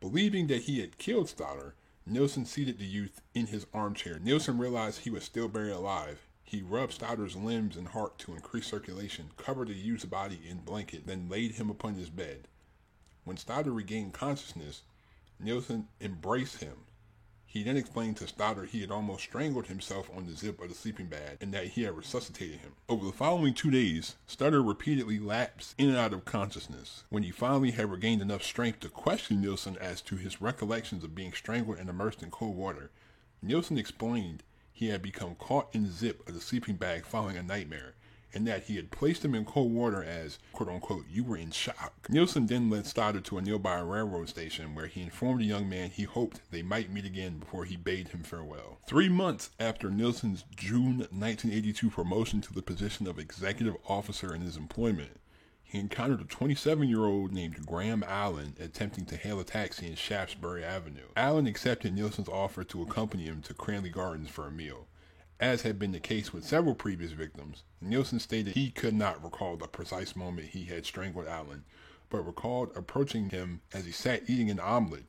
Believing 0.00 0.46
that 0.46 0.62
he 0.62 0.80
had 0.80 0.96
killed 0.96 1.28
Stoddard, 1.28 1.74
Nielsen 2.04 2.44
seated 2.44 2.78
the 2.78 2.84
youth 2.84 3.20
in 3.34 3.46
his 3.46 3.66
armchair. 3.72 4.18
Nielsen 4.18 4.58
realized 4.58 5.00
he 5.00 5.10
was 5.10 5.22
still 5.22 5.48
buried 5.48 5.72
alive. 5.72 6.26
He 6.42 6.60
rubbed 6.60 6.94
Stoddard's 6.94 7.36
limbs 7.36 7.76
and 7.76 7.88
heart 7.88 8.18
to 8.18 8.34
increase 8.34 8.66
circulation, 8.66 9.30
covered 9.36 9.68
the 9.68 9.74
youth's 9.74 10.04
body 10.04 10.40
in 10.48 10.58
blanket, 10.58 11.06
then 11.06 11.28
laid 11.28 11.52
him 11.52 11.70
upon 11.70 11.94
his 11.94 12.10
bed. 12.10 12.48
When 13.24 13.36
Stoddard 13.36 13.72
regained 13.72 14.14
consciousness, 14.14 14.82
Nielsen 15.38 15.88
embraced 16.00 16.58
him. 16.58 16.78
He 17.52 17.62
then 17.62 17.76
explained 17.76 18.16
to 18.16 18.26
Stoddard 18.26 18.70
he 18.70 18.80
had 18.80 18.90
almost 18.90 19.24
strangled 19.24 19.66
himself 19.66 20.08
on 20.16 20.24
the 20.24 20.32
zip 20.32 20.58
of 20.62 20.70
the 20.70 20.74
sleeping 20.74 21.04
bag 21.04 21.36
and 21.42 21.52
that 21.52 21.66
he 21.66 21.82
had 21.82 21.94
resuscitated 21.94 22.60
him. 22.60 22.72
Over 22.88 23.04
the 23.04 23.12
following 23.12 23.52
two 23.52 23.70
days, 23.70 24.16
Stoddard 24.26 24.62
repeatedly 24.62 25.18
lapsed 25.18 25.74
in 25.76 25.90
and 25.90 25.98
out 25.98 26.14
of 26.14 26.24
consciousness. 26.24 27.04
When 27.10 27.24
he 27.24 27.30
finally 27.30 27.72
had 27.72 27.90
regained 27.90 28.22
enough 28.22 28.42
strength 28.42 28.80
to 28.80 28.88
question 28.88 29.42
Nielsen 29.42 29.76
as 29.76 30.00
to 30.00 30.16
his 30.16 30.40
recollections 30.40 31.04
of 31.04 31.14
being 31.14 31.34
strangled 31.34 31.76
and 31.76 31.90
immersed 31.90 32.22
in 32.22 32.30
cold 32.30 32.56
water, 32.56 32.90
Nielsen 33.42 33.76
explained 33.76 34.44
he 34.72 34.86
had 34.86 35.02
become 35.02 35.34
caught 35.34 35.68
in 35.74 35.82
the 35.82 35.90
zip 35.90 36.26
of 36.26 36.32
the 36.32 36.40
sleeping 36.40 36.76
bag 36.76 37.04
following 37.04 37.36
a 37.36 37.42
nightmare 37.42 37.92
and 38.34 38.46
that 38.46 38.64
he 38.64 38.76
had 38.76 38.90
placed 38.90 39.24
him 39.24 39.34
in 39.34 39.44
cold 39.44 39.72
water 39.72 40.02
as, 40.02 40.38
quote 40.52 40.68
unquote, 40.68 41.04
you 41.10 41.24
were 41.24 41.36
in 41.36 41.50
shock. 41.50 42.06
Nielsen 42.08 42.46
then 42.46 42.70
led 42.70 42.86
Stoddard 42.86 43.24
to 43.26 43.38
a 43.38 43.42
nearby 43.42 43.78
railroad 43.80 44.28
station 44.28 44.74
where 44.74 44.86
he 44.86 45.02
informed 45.02 45.40
the 45.40 45.46
young 45.46 45.68
man 45.68 45.90
he 45.90 46.04
hoped 46.04 46.40
they 46.50 46.62
might 46.62 46.90
meet 46.90 47.04
again 47.04 47.38
before 47.38 47.64
he 47.64 47.76
bade 47.76 48.08
him 48.08 48.22
farewell. 48.22 48.78
Three 48.86 49.08
months 49.08 49.50
after 49.60 49.90
Nielsen's 49.90 50.44
June 50.56 50.98
1982 50.98 51.90
promotion 51.90 52.40
to 52.42 52.52
the 52.52 52.62
position 52.62 53.06
of 53.06 53.18
executive 53.18 53.76
officer 53.88 54.34
in 54.34 54.42
his 54.42 54.56
employment, 54.56 55.20
he 55.72 55.78
encountered 55.78 56.20
a 56.20 56.24
27 56.24 56.86
year 56.86 57.06
old 57.06 57.32
named 57.32 57.64
Graham 57.64 58.04
Allen 58.06 58.54
attempting 58.60 59.06
to 59.06 59.16
hail 59.16 59.40
a 59.40 59.44
taxi 59.44 59.86
in 59.86 59.94
Shaftesbury 59.94 60.62
Avenue. 60.62 61.08
Allen 61.16 61.46
accepted 61.46 61.94
Nielsen's 61.94 62.28
offer 62.28 62.62
to 62.64 62.82
accompany 62.82 63.24
him 63.24 63.40
to 63.40 63.54
Cranley 63.54 63.88
Gardens 63.88 64.28
for 64.28 64.46
a 64.46 64.50
meal. 64.50 64.86
As 65.40 65.62
had 65.62 65.78
been 65.78 65.92
the 65.92 66.00
case 66.00 66.32
with 66.32 66.44
several 66.44 66.74
previous 66.74 67.12
victims, 67.12 67.64
Nielsen 67.80 68.20
stated 68.20 68.54
he 68.54 68.70
could 68.70 68.94
not 68.94 69.22
recall 69.22 69.56
the 69.56 69.66
precise 69.66 70.14
moment 70.14 70.48
he 70.50 70.64
had 70.64 70.86
strangled 70.86 71.26
Allen, 71.26 71.64
but 72.10 72.26
recalled 72.26 72.70
approaching 72.76 73.30
him 73.30 73.60
as 73.72 73.84
he 73.84 73.92
sat 73.92 74.28
eating 74.28 74.50
an 74.50 74.60
omelet 74.60 75.06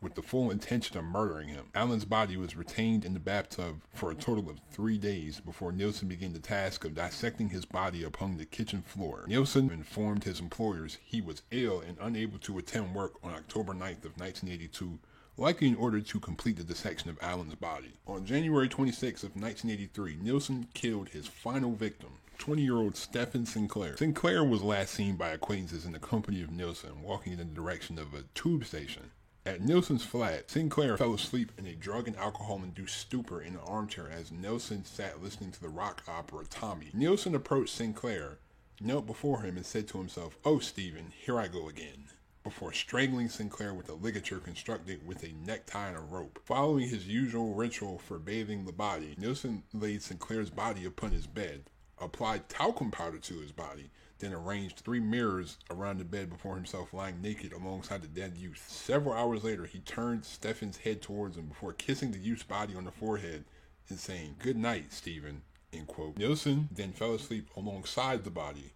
with 0.00 0.14
the 0.14 0.22
full 0.22 0.50
intention 0.50 0.98
of 0.98 1.04
murdering 1.04 1.48
him. 1.48 1.66
Allen's 1.74 2.04
body 2.04 2.36
was 2.36 2.56
retained 2.56 3.04
in 3.04 3.14
the 3.14 3.20
bathtub 3.20 3.80
for 3.94 4.10
a 4.10 4.14
total 4.14 4.50
of 4.50 4.60
three 4.70 4.98
days 4.98 5.40
before 5.40 5.72
Nielsen 5.72 6.08
began 6.08 6.34
the 6.34 6.38
task 6.38 6.84
of 6.84 6.94
dissecting 6.94 7.48
his 7.48 7.64
body 7.64 8.04
upon 8.04 8.36
the 8.36 8.44
kitchen 8.44 8.82
floor. 8.82 9.24
Nielsen 9.26 9.70
informed 9.70 10.24
his 10.24 10.40
employers 10.40 10.98
he 11.02 11.20
was 11.22 11.42
ill 11.50 11.80
and 11.80 11.96
unable 12.00 12.38
to 12.40 12.58
attend 12.58 12.94
work 12.94 13.14
on 13.22 13.32
October 13.32 13.72
9th 13.72 14.04
of 14.04 14.18
1982 14.20 14.98
likely 15.36 15.68
in 15.68 15.76
order 15.76 16.00
to 16.00 16.20
complete 16.20 16.56
the 16.56 16.64
dissection 16.64 17.10
of 17.10 17.18
Allen's 17.20 17.54
body. 17.56 17.94
On 18.06 18.24
January 18.24 18.68
26 18.68 19.22
of 19.22 19.30
1983, 19.30 20.18
Nielsen 20.22 20.68
killed 20.74 21.08
his 21.08 21.26
final 21.26 21.72
victim, 21.72 22.10
20-year-old 22.38 22.96
Stephen 22.96 23.46
Sinclair. 23.46 23.96
Sinclair 23.96 24.44
was 24.44 24.62
last 24.62 24.94
seen 24.94 25.16
by 25.16 25.30
acquaintances 25.30 25.84
in 25.84 25.92
the 25.92 25.98
company 25.98 26.42
of 26.42 26.50
Nielsen, 26.50 27.02
walking 27.02 27.32
in 27.32 27.38
the 27.38 27.44
direction 27.44 27.98
of 27.98 28.14
a 28.14 28.24
tube 28.34 28.64
station. 28.64 29.10
At 29.46 29.60
Nilsen's 29.60 30.04
flat, 30.04 30.50
Sinclair 30.50 30.96
fell 30.96 31.12
asleep 31.12 31.52
in 31.58 31.66
a 31.66 31.74
drug 31.74 32.08
and 32.08 32.16
alcohol 32.16 32.62
induced 32.62 32.96
stupor 32.96 33.42
in 33.42 33.54
an 33.54 33.60
armchair 33.66 34.08
as 34.10 34.32
Nilsen 34.32 34.86
sat 34.86 35.22
listening 35.22 35.52
to 35.52 35.60
the 35.60 35.68
rock 35.68 36.02
opera 36.08 36.46
Tommy. 36.48 36.90
Nilsen 36.94 37.34
approached 37.34 37.74
Sinclair, 37.74 38.38
knelt 38.80 39.06
before 39.06 39.42
him, 39.42 39.56
and 39.56 39.66
said 39.66 39.86
to 39.88 39.98
himself, 39.98 40.38
Oh, 40.46 40.60
Stephen, 40.60 41.12
here 41.14 41.38
I 41.38 41.48
go 41.48 41.68
again 41.68 42.04
before 42.44 42.72
strangling 42.74 43.28
Sinclair 43.28 43.72
with 43.72 43.88
a 43.88 43.94
ligature 43.94 44.38
constructed 44.38 45.04
with 45.06 45.24
a 45.24 45.32
necktie 45.46 45.88
and 45.88 45.96
a 45.96 46.00
rope. 46.00 46.38
Following 46.44 46.86
his 46.86 47.08
usual 47.08 47.54
ritual 47.54 47.98
for 47.98 48.18
bathing 48.18 48.66
the 48.66 48.72
body, 48.72 49.16
Nilsen 49.18 49.62
laid 49.72 50.02
Sinclair's 50.02 50.50
body 50.50 50.84
upon 50.84 51.10
his 51.10 51.26
bed, 51.26 51.64
applied 51.98 52.50
talcum 52.50 52.90
powder 52.90 53.18
to 53.18 53.40
his 53.40 53.50
body, 53.50 53.90
then 54.18 54.34
arranged 54.34 54.80
three 54.80 55.00
mirrors 55.00 55.56
around 55.70 55.98
the 55.98 56.04
bed 56.04 56.28
before 56.28 56.54
himself 56.54 56.92
lying 56.92 57.22
naked 57.22 57.52
alongside 57.52 58.02
the 58.02 58.08
dead 58.08 58.36
youth. 58.36 58.62
Several 58.68 59.14
hours 59.14 59.42
later, 59.42 59.64
he 59.64 59.80
turned 59.80 60.24
Stephen's 60.24 60.76
head 60.76 61.00
towards 61.00 61.38
him 61.38 61.46
before 61.46 61.72
kissing 61.72 62.12
the 62.12 62.18
youth's 62.18 62.42
body 62.42 62.74
on 62.76 62.84
the 62.84 62.92
forehead 62.92 63.44
and 63.88 63.98
saying, 63.98 64.36
Good 64.38 64.56
night, 64.56 64.92
Stephen. 64.92 65.42
End 65.72 65.86
quote. 65.86 66.18
Nilsen 66.18 66.68
then 66.70 66.92
fell 66.92 67.14
asleep 67.14 67.48
alongside 67.56 68.22
the 68.22 68.30
body. 68.30 68.72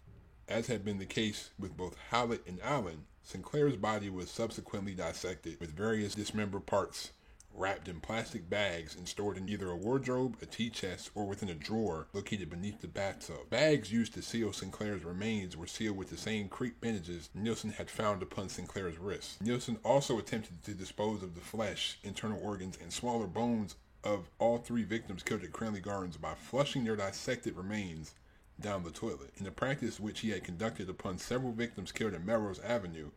As 0.48 0.66
had 0.66 0.84
been 0.84 0.98
the 0.98 1.06
case 1.06 1.50
with 1.58 1.76
both 1.76 1.96
Howlett 2.10 2.46
and 2.46 2.58
Allen, 2.62 3.04
Sinclair's 3.28 3.76
body 3.76 4.08
was 4.08 4.30
subsequently 4.30 4.94
dissected 4.94 5.60
with 5.60 5.76
various 5.76 6.14
dismembered 6.14 6.64
parts 6.64 7.12
wrapped 7.52 7.86
in 7.86 8.00
plastic 8.00 8.48
bags 8.48 8.96
and 8.96 9.06
stored 9.06 9.36
in 9.36 9.50
either 9.50 9.70
a 9.70 9.76
wardrobe, 9.76 10.38
a 10.40 10.46
tea 10.46 10.70
chest, 10.70 11.10
or 11.14 11.26
within 11.26 11.50
a 11.50 11.54
drawer 11.54 12.06
located 12.14 12.48
beneath 12.48 12.80
the 12.80 12.88
bathtub. 12.88 13.50
Bags 13.50 13.92
used 13.92 14.14
to 14.14 14.22
seal 14.22 14.54
Sinclair's 14.54 15.04
remains 15.04 15.58
were 15.58 15.66
sealed 15.66 15.98
with 15.98 16.08
the 16.08 16.16
same 16.16 16.48
crepe 16.48 16.80
bandages 16.80 17.28
Nilsen 17.34 17.72
had 17.72 17.90
found 17.90 18.22
upon 18.22 18.48
Sinclair's 18.48 18.96
wrists. 18.96 19.36
Nilsen 19.42 19.78
also 19.84 20.18
attempted 20.18 20.64
to 20.64 20.72
dispose 20.72 21.22
of 21.22 21.34
the 21.34 21.42
flesh, 21.42 21.98
internal 22.02 22.40
organs, 22.42 22.78
and 22.80 22.90
smaller 22.90 23.26
bones 23.26 23.76
of 24.04 24.30
all 24.38 24.56
three 24.56 24.84
victims 24.84 25.22
killed 25.22 25.44
at 25.44 25.52
Cranley 25.52 25.80
Gardens 25.80 26.16
by 26.16 26.32
flushing 26.32 26.84
their 26.84 26.96
dissected 26.96 27.58
remains 27.58 28.14
down 28.60 28.82
the 28.82 28.90
toilet. 28.90 29.32
In 29.36 29.46
a 29.46 29.50
practice 29.50 30.00
which 30.00 30.20
he 30.20 30.30
had 30.30 30.44
conducted 30.44 30.88
upon 30.88 31.18
several 31.18 31.52
victims 31.52 31.92
killed 31.92 32.14
at 32.14 32.24
Melrose 32.24 32.60
Avenue, 32.60 33.10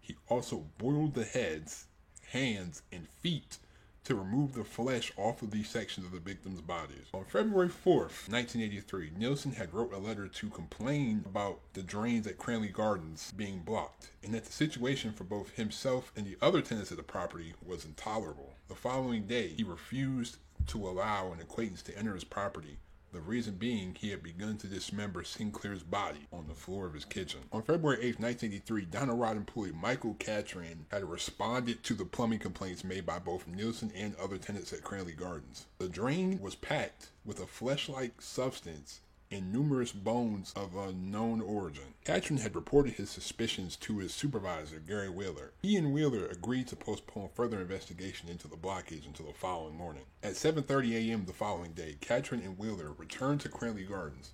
he 0.00 0.16
also 0.28 0.66
boiled 0.78 1.14
the 1.14 1.24
heads, 1.24 1.86
hands, 2.30 2.82
and 2.92 3.08
feet 3.08 3.58
to 4.04 4.14
remove 4.14 4.54
the 4.54 4.62
flesh 4.62 5.12
off 5.16 5.42
of 5.42 5.50
these 5.50 5.68
sections 5.68 6.06
of 6.06 6.12
the 6.12 6.20
victims' 6.20 6.60
bodies. 6.60 7.06
On 7.12 7.24
February 7.24 7.68
4th, 7.68 8.30
1983, 8.30 9.10
Nielsen 9.18 9.52
had 9.52 9.74
wrote 9.74 9.92
a 9.92 9.98
letter 9.98 10.28
to 10.28 10.48
complain 10.48 11.24
about 11.26 11.58
the 11.72 11.82
drains 11.82 12.24
at 12.28 12.38
Cranley 12.38 12.68
Gardens 12.68 13.32
being 13.36 13.58
blocked, 13.58 14.10
and 14.22 14.32
that 14.32 14.44
the 14.44 14.52
situation 14.52 15.12
for 15.12 15.24
both 15.24 15.56
himself 15.56 16.12
and 16.16 16.24
the 16.24 16.36
other 16.40 16.62
tenants 16.62 16.92
of 16.92 16.98
the 16.98 17.02
property 17.02 17.54
was 17.64 17.84
intolerable. 17.84 18.54
The 18.68 18.76
following 18.76 19.26
day, 19.26 19.48
he 19.48 19.64
refused 19.64 20.36
to 20.68 20.88
allow 20.88 21.32
an 21.32 21.40
acquaintance 21.40 21.82
to 21.82 21.98
enter 21.98 22.14
his 22.14 22.24
property 22.24 22.78
the 23.16 23.22
reason 23.22 23.54
being 23.54 23.96
he 23.98 24.10
had 24.10 24.22
begun 24.22 24.58
to 24.58 24.66
dismember 24.66 25.24
Sinclair's 25.24 25.82
body 25.82 26.28
on 26.34 26.46
the 26.46 26.54
floor 26.54 26.84
of 26.84 26.92
his 26.92 27.06
kitchen. 27.06 27.40
On 27.50 27.62
February 27.62 27.96
8, 28.02 28.20
1983, 28.20 28.84
Dyno-Rod 28.84 29.38
employee 29.38 29.72
Michael 29.72 30.14
Catran 30.18 30.84
had 30.90 31.08
responded 31.08 31.82
to 31.84 31.94
the 31.94 32.04
plumbing 32.04 32.40
complaints 32.40 32.84
made 32.84 33.06
by 33.06 33.18
both 33.18 33.48
Nielsen 33.48 33.90
and 33.96 34.14
other 34.16 34.36
tenants 34.36 34.74
at 34.74 34.84
Cranley 34.84 35.14
Gardens. 35.14 35.64
The 35.78 35.88
drain 35.88 36.38
was 36.42 36.56
packed 36.56 37.08
with 37.24 37.40
a 37.40 37.46
flesh-like 37.46 38.20
substance 38.20 39.00
and 39.36 39.52
numerous 39.52 39.92
bones 39.92 40.54
of 40.56 40.74
unknown 40.74 41.42
origin. 41.42 41.94
Catron 42.04 42.38
had 42.38 42.54
reported 42.54 42.94
his 42.94 43.10
suspicions 43.10 43.76
to 43.76 43.98
his 43.98 44.14
supervisor, 44.14 44.78
Gary 44.78 45.10
Wheeler. 45.10 45.52
He 45.60 45.76
and 45.76 45.92
Wheeler 45.92 46.26
agreed 46.26 46.68
to 46.68 46.76
postpone 46.76 47.28
further 47.34 47.60
investigation 47.60 48.30
into 48.30 48.48
the 48.48 48.56
blockage 48.56 49.06
until 49.06 49.26
the 49.26 49.34
following 49.34 49.76
morning. 49.76 50.04
At 50.22 50.34
7.30 50.34 51.10
a.m. 51.10 51.26
the 51.26 51.34
following 51.34 51.72
day, 51.72 51.98
Catron 52.00 52.40
and 52.40 52.58
Wheeler 52.58 52.92
returned 52.96 53.42
to 53.42 53.50
Cranley 53.50 53.84
Gardens, 53.84 54.32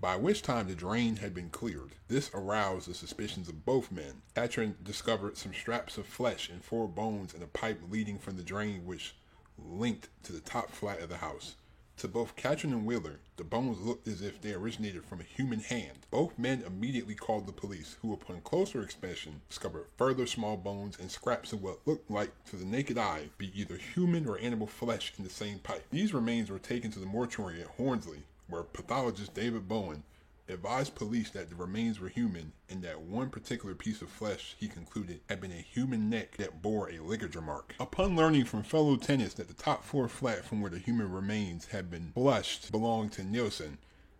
by 0.00 0.16
which 0.16 0.40
time 0.40 0.66
the 0.66 0.74
drain 0.74 1.16
had 1.16 1.34
been 1.34 1.50
cleared. 1.50 1.96
This 2.08 2.30
aroused 2.32 2.88
the 2.88 2.94
suspicions 2.94 3.50
of 3.50 3.66
both 3.66 3.92
men. 3.92 4.22
Catron 4.34 4.76
discovered 4.82 5.36
some 5.36 5.52
straps 5.52 5.98
of 5.98 6.06
flesh 6.06 6.48
and 6.48 6.64
four 6.64 6.88
bones 6.88 7.34
in 7.34 7.42
a 7.42 7.46
pipe 7.46 7.82
leading 7.90 8.18
from 8.18 8.38
the 8.38 8.42
drain 8.42 8.86
which 8.86 9.14
linked 9.58 10.08
to 10.22 10.32
the 10.32 10.40
top 10.40 10.70
flat 10.70 11.00
of 11.00 11.10
the 11.10 11.18
house. 11.18 11.56
To 11.98 12.06
both 12.06 12.36
Catron 12.36 12.72
and 12.72 12.86
Wheeler, 12.86 13.18
the 13.38 13.42
bones 13.42 13.80
looked 13.80 14.06
as 14.06 14.22
if 14.22 14.40
they 14.40 14.52
originated 14.52 15.04
from 15.04 15.20
a 15.20 15.24
human 15.24 15.58
hand. 15.58 15.98
Both 16.12 16.38
men 16.38 16.62
immediately 16.64 17.16
called 17.16 17.48
the 17.48 17.52
police, 17.52 17.96
who 18.02 18.12
upon 18.12 18.42
closer 18.42 18.82
inspection 18.82 19.40
discovered 19.48 19.88
further 19.96 20.24
small 20.24 20.56
bones 20.56 20.96
and 20.96 21.10
scraps 21.10 21.52
of 21.52 21.60
what 21.60 21.84
looked 21.86 22.08
like 22.08 22.30
to 22.50 22.56
the 22.56 22.64
naked 22.64 22.98
eye 22.98 23.30
be 23.36 23.50
either 23.52 23.76
human 23.76 24.28
or 24.28 24.38
animal 24.38 24.68
flesh 24.68 25.12
in 25.18 25.24
the 25.24 25.30
same 25.30 25.58
pipe. 25.58 25.86
These 25.90 26.14
remains 26.14 26.50
were 26.50 26.60
taken 26.60 26.92
to 26.92 27.00
the 27.00 27.06
mortuary 27.06 27.60
at 27.62 27.66
Hornsey, 27.66 28.22
where 28.46 28.62
pathologist 28.62 29.34
David 29.34 29.66
Bowen 29.66 30.04
advised 30.48 30.94
police 30.94 31.30
that 31.30 31.48
the 31.48 31.54
remains 31.54 32.00
were 32.00 32.08
human 32.08 32.52
and 32.68 32.82
that 32.82 33.00
one 33.00 33.30
particular 33.30 33.74
piece 33.74 34.02
of 34.02 34.08
flesh, 34.08 34.56
he 34.58 34.68
concluded, 34.68 35.20
had 35.28 35.40
been 35.40 35.52
a 35.52 35.54
human 35.54 36.08
neck 36.08 36.36
that 36.38 36.62
bore 36.62 36.90
a 36.90 36.98
ligature 36.98 37.40
mark. 37.40 37.74
Upon 37.78 38.16
learning 38.16 38.46
from 38.46 38.62
fellow 38.62 38.96
tenants 38.96 39.34
that 39.34 39.48
the 39.48 39.54
top 39.54 39.84
floor 39.84 40.08
flat 40.08 40.44
from 40.44 40.60
where 40.60 40.70
the 40.70 40.78
human 40.78 41.12
remains 41.12 41.66
had 41.66 41.90
been 41.90 42.12
flushed 42.14 42.70
belonged 42.72 43.12
to 43.12 43.24
Nielsen, 43.24 43.78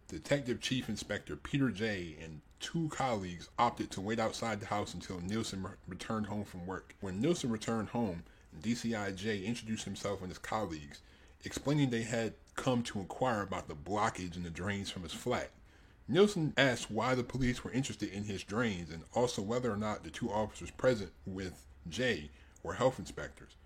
Detective 0.08 0.60
Chief 0.60 0.88
Inspector 0.88 1.34
Peter 1.36 1.70
Jay. 1.70 2.16
and 2.22 2.40
two 2.60 2.88
colleagues 2.88 3.48
opted 3.58 3.90
to 3.90 4.00
wait 4.00 4.18
outside 4.18 4.60
the 4.60 4.66
house 4.66 4.94
until 4.94 5.20
Nielsen 5.20 5.62
re- 5.62 5.70
returned 5.86 6.26
home 6.26 6.44
from 6.44 6.66
work. 6.66 6.94
When 7.00 7.20
Nielsen 7.20 7.50
returned 7.50 7.90
home, 7.90 8.24
DCI 8.60 9.14
Jay 9.14 9.44
introduced 9.44 9.84
himself 9.84 10.20
and 10.20 10.30
his 10.30 10.38
colleagues, 10.38 11.00
explaining 11.44 11.90
they 11.90 12.02
had 12.02 12.34
come 12.56 12.82
to 12.82 12.98
inquire 12.98 13.42
about 13.42 13.68
the 13.68 13.74
blockage 13.74 14.36
in 14.36 14.42
the 14.42 14.50
drains 14.50 14.90
from 14.90 15.02
his 15.02 15.12
flat. 15.12 15.50
Nilsen 16.10 16.54
asked 16.56 16.90
why 16.90 17.14
the 17.14 17.22
police 17.22 17.62
were 17.62 17.70
interested 17.70 18.08
in 18.08 18.24
his 18.24 18.42
drains 18.42 18.90
and 18.90 19.02
also 19.12 19.42
whether 19.42 19.70
or 19.70 19.76
not 19.76 20.04
the 20.04 20.10
two 20.10 20.30
officers 20.30 20.70
present 20.70 21.12
with 21.26 21.66
Jay 21.86 22.30
were 22.62 22.72
health 22.72 22.98
inspectors. 22.98 23.56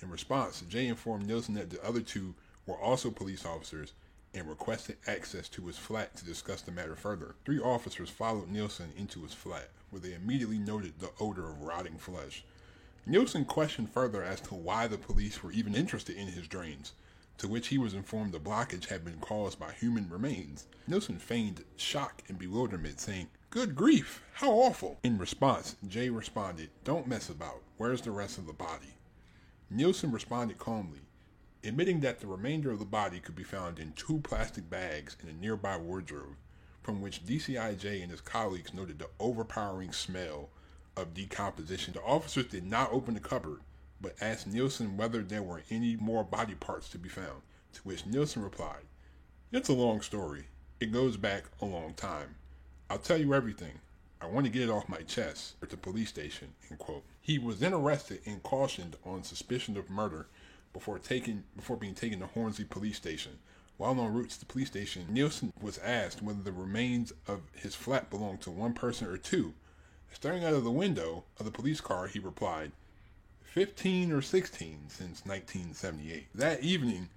In 0.00 0.08
response, 0.08 0.60
Jay 0.68 0.86
informed 0.86 1.26
Nilsen 1.26 1.54
that 1.54 1.70
the 1.70 1.84
other 1.84 2.00
two 2.00 2.36
were 2.66 2.78
also 2.78 3.10
police 3.10 3.44
officers 3.44 3.94
and 4.32 4.48
requested 4.48 4.96
access 5.08 5.48
to 5.48 5.66
his 5.66 5.76
flat 5.76 6.14
to 6.16 6.24
discuss 6.24 6.62
the 6.62 6.70
matter 6.70 6.94
further. 6.94 7.34
Three 7.44 7.58
officers 7.58 8.10
followed 8.10 8.48
Nilsen 8.48 8.92
into 8.96 9.24
his 9.24 9.34
flat, 9.34 9.70
where 9.90 10.00
they 10.00 10.14
immediately 10.14 10.58
noted 10.58 11.00
the 11.00 11.10
odor 11.18 11.48
of 11.48 11.62
rotting 11.62 11.98
flesh. 11.98 12.44
Nilsen 13.06 13.44
questioned 13.44 13.90
further 13.90 14.22
as 14.22 14.40
to 14.42 14.54
why 14.54 14.86
the 14.86 14.98
police 14.98 15.42
were 15.42 15.50
even 15.50 15.74
interested 15.74 16.14
in 16.14 16.28
his 16.28 16.46
drains 16.46 16.92
to 17.38 17.48
which 17.48 17.68
he 17.68 17.78
was 17.78 17.94
informed 17.94 18.32
the 18.32 18.40
blockage 18.40 18.86
had 18.86 19.04
been 19.04 19.18
caused 19.20 19.58
by 19.58 19.72
human 19.72 20.08
remains. 20.10 20.66
Nilsen 20.86 21.18
feigned 21.18 21.64
shock 21.76 22.22
and 22.28 22.38
bewilderment, 22.38 23.00
saying, 23.00 23.28
Good 23.50 23.74
grief, 23.74 24.22
how 24.34 24.50
awful! 24.50 24.98
In 25.02 25.18
response, 25.18 25.76
Jay 25.86 26.10
responded, 26.10 26.70
Don't 26.84 27.06
mess 27.06 27.30
about. 27.30 27.62
Where's 27.76 28.02
the 28.02 28.10
rest 28.10 28.38
of 28.38 28.46
the 28.46 28.52
body? 28.52 28.96
Nielsen 29.70 30.10
responded 30.10 30.58
calmly, 30.58 31.00
admitting 31.62 32.00
that 32.00 32.20
the 32.20 32.26
remainder 32.26 32.70
of 32.70 32.78
the 32.78 32.84
body 32.84 33.20
could 33.20 33.36
be 33.36 33.44
found 33.44 33.78
in 33.78 33.92
two 33.92 34.18
plastic 34.18 34.68
bags 34.68 35.16
in 35.22 35.28
a 35.28 35.32
nearby 35.32 35.76
wardrobe, 35.76 36.36
from 36.82 37.00
which 37.00 37.24
DCI 37.24 37.78
Jay 37.78 38.00
and 38.00 38.10
his 38.10 38.20
colleagues 38.20 38.74
noted 38.74 38.98
the 38.98 39.10
overpowering 39.20 39.92
smell 39.92 40.50
of 40.96 41.14
decomposition. 41.14 41.94
The 41.94 42.02
officers 42.02 42.46
did 42.46 42.64
not 42.64 42.92
open 42.92 43.14
the 43.14 43.20
cupboard, 43.20 43.60
but 44.00 44.14
asked 44.20 44.46
Nilsen 44.46 44.96
whether 44.96 45.22
there 45.22 45.42
were 45.42 45.62
any 45.70 45.96
more 45.96 46.24
body 46.24 46.54
parts 46.54 46.88
to 46.90 46.98
be 46.98 47.08
found, 47.08 47.42
to 47.72 47.80
which 47.82 48.06
Nilsen 48.06 48.42
replied, 48.42 48.84
It's 49.52 49.68
a 49.68 49.74
long 49.74 50.00
story. 50.00 50.44
It 50.80 50.92
goes 50.92 51.16
back 51.16 51.44
a 51.60 51.64
long 51.64 51.94
time. 51.94 52.36
I'll 52.88 52.98
tell 52.98 53.18
you 53.18 53.34
everything. 53.34 53.80
I 54.20 54.26
want 54.26 54.46
to 54.46 54.52
get 54.52 54.62
it 54.62 54.70
off 54.70 54.88
my 54.88 55.02
chest 55.02 55.54
at 55.62 55.70
the 55.70 55.76
police 55.76 56.08
station. 56.08 56.54
End 56.70 56.78
quote. 56.78 57.04
He 57.20 57.38
was 57.38 57.60
then 57.60 57.72
arrested 57.72 58.20
and 58.26 58.42
cautioned 58.42 58.96
on 59.04 59.22
suspicion 59.22 59.76
of 59.76 59.90
murder 59.90 60.26
before 60.72 60.98
taken 60.98 61.44
before 61.56 61.76
being 61.76 61.94
taken 61.94 62.20
to 62.20 62.26
Hornsey 62.26 62.64
Police 62.64 62.96
Station. 62.96 63.38
While 63.76 64.00
en 64.00 64.12
route 64.12 64.30
to 64.30 64.40
the 64.40 64.46
police 64.46 64.68
station, 64.68 65.06
Nilsen 65.08 65.52
was 65.60 65.78
asked 65.78 66.20
whether 66.20 66.42
the 66.42 66.52
remains 66.52 67.12
of 67.28 67.42
his 67.54 67.76
flat 67.76 68.10
belonged 68.10 68.40
to 68.42 68.50
one 68.50 68.72
person 68.72 69.06
or 69.06 69.16
two. 69.16 69.54
Staring 70.12 70.44
out 70.44 70.54
of 70.54 70.64
the 70.64 70.70
window 70.70 71.24
of 71.38 71.44
the 71.44 71.52
police 71.52 71.80
car, 71.80 72.08
he 72.08 72.18
replied, 72.18 72.72
15 73.58 74.12
or 74.12 74.22
16 74.22 74.84
since 74.86 75.26
1978. 75.26 76.28
That 76.32 76.62
evening, 76.62 77.08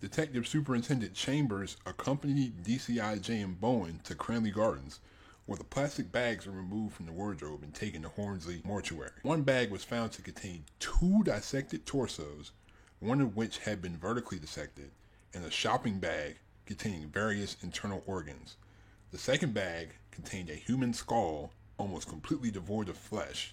Detective 0.00 0.48
Superintendent 0.48 1.12
Chambers 1.12 1.76
accompanied 1.84 2.64
DCI 2.64 3.42
and 3.44 3.60
Bowen 3.60 4.00
to 4.04 4.14
Cranley 4.14 4.50
Gardens, 4.50 5.00
where 5.44 5.58
the 5.58 5.64
plastic 5.64 6.10
bags 6.10 6.46
were 6.46 6.54
removed 6.54 6.94
from 6.94 7.04
the 7.04 7.12
wardrobe 7.12 7.62
and 7.62 7.74
taken 7.74 8.00
to 8.00 8.08
Hornsey 8.08 8.62
Mortuary. 8.64 9.10
One 9.24 9.42
bag 9.42 9.70
was 9.70 9.84
found 9.84 10.12
to 10.12 10.22
contain 10.22 10.64
two 10.78 11.22
dissected 11.22 11.84
torsos, 11.84 12.52
one 13.00 13.20
of 13.20 13.36
which 13.36 13.58
had 13.58 13.82
been 13.82 13.98
vertically 13.98 14.38
dissected, 14.38 14.92
and 15.34 15.44
a 15.44 15.50
shopping 15.50 15.98
bag 15.98 16.36
containing 16.64 17.10
various 17.10 17.58
internal 17.62 18.02
organs. 18.06 18.56
The 19.10 19.18
second 19.18 19.52
bag 19.52 19.90
contained 20.12 20.48
a 20.48 20.54
human 20.54 20.94
skull, 20.94 21.52
almost 21.76 22.08
completely 22.08 22.50
devoid 22.50 22.88
of 22.88 22.96
flesh, 22.96 23.52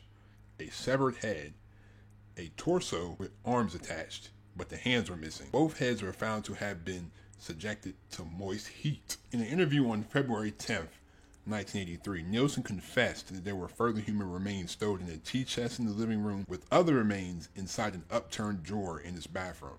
a 0.61 0.69
severed 0.69 1.17
head, 1.17 1.53
a 2.37 2.51
torso 2.55 3.15
with 3.17 3.31
arms 3.43 3.73
attached, 3.73 4.29
but 4.55 4.69
the 4.69 4.77
hands 4.77 5.09
were 5.09 5.17
missing. 5.17 5.47
Both 5.51 5.79
heads 5.79 6.01
were 6.01 6.13
found 6.13 6.45
to 6.45 6.53
have 6.53 6.85
been 6.85 7.11
subjected 7.39 7.95
to 8.11 8.25
moist 8.25 8.67
heat. 8.67 9.17
In 9.31 9.41
an 9.41 9.47
interview 9.47 9.89
on 9.89 10.03
February 10.03 10.51
10th, 10.51 10.93
1983, 11.45 12.23
Nielsen 12.23 12.63
confessed 12.63 13.33
that 13.33 13.45
there 13.45 13.55
were 13.55 13.69
further 13.69 14.01
human 14.01 14.29
remains 14.29 14.71
stowed 14.71 15.01
in 15.01 15.07
a 15.07 15.17
tea 15.17 15.45
chest 15.45 15.79
in 15.79 15.85
the 15.85 15.93
living 15.93 16.21
room 16.21 16.45
with 16.47 16.65
other 16.71 16.95
remains 16.95 17.49
inside 17.55 17.93
an 17.93 18.03
upturned 18.11 18.63
drawer 18.63 18.99
in 18.99 19.13
his 19.13 19.27
bathroom. 19.27 19.77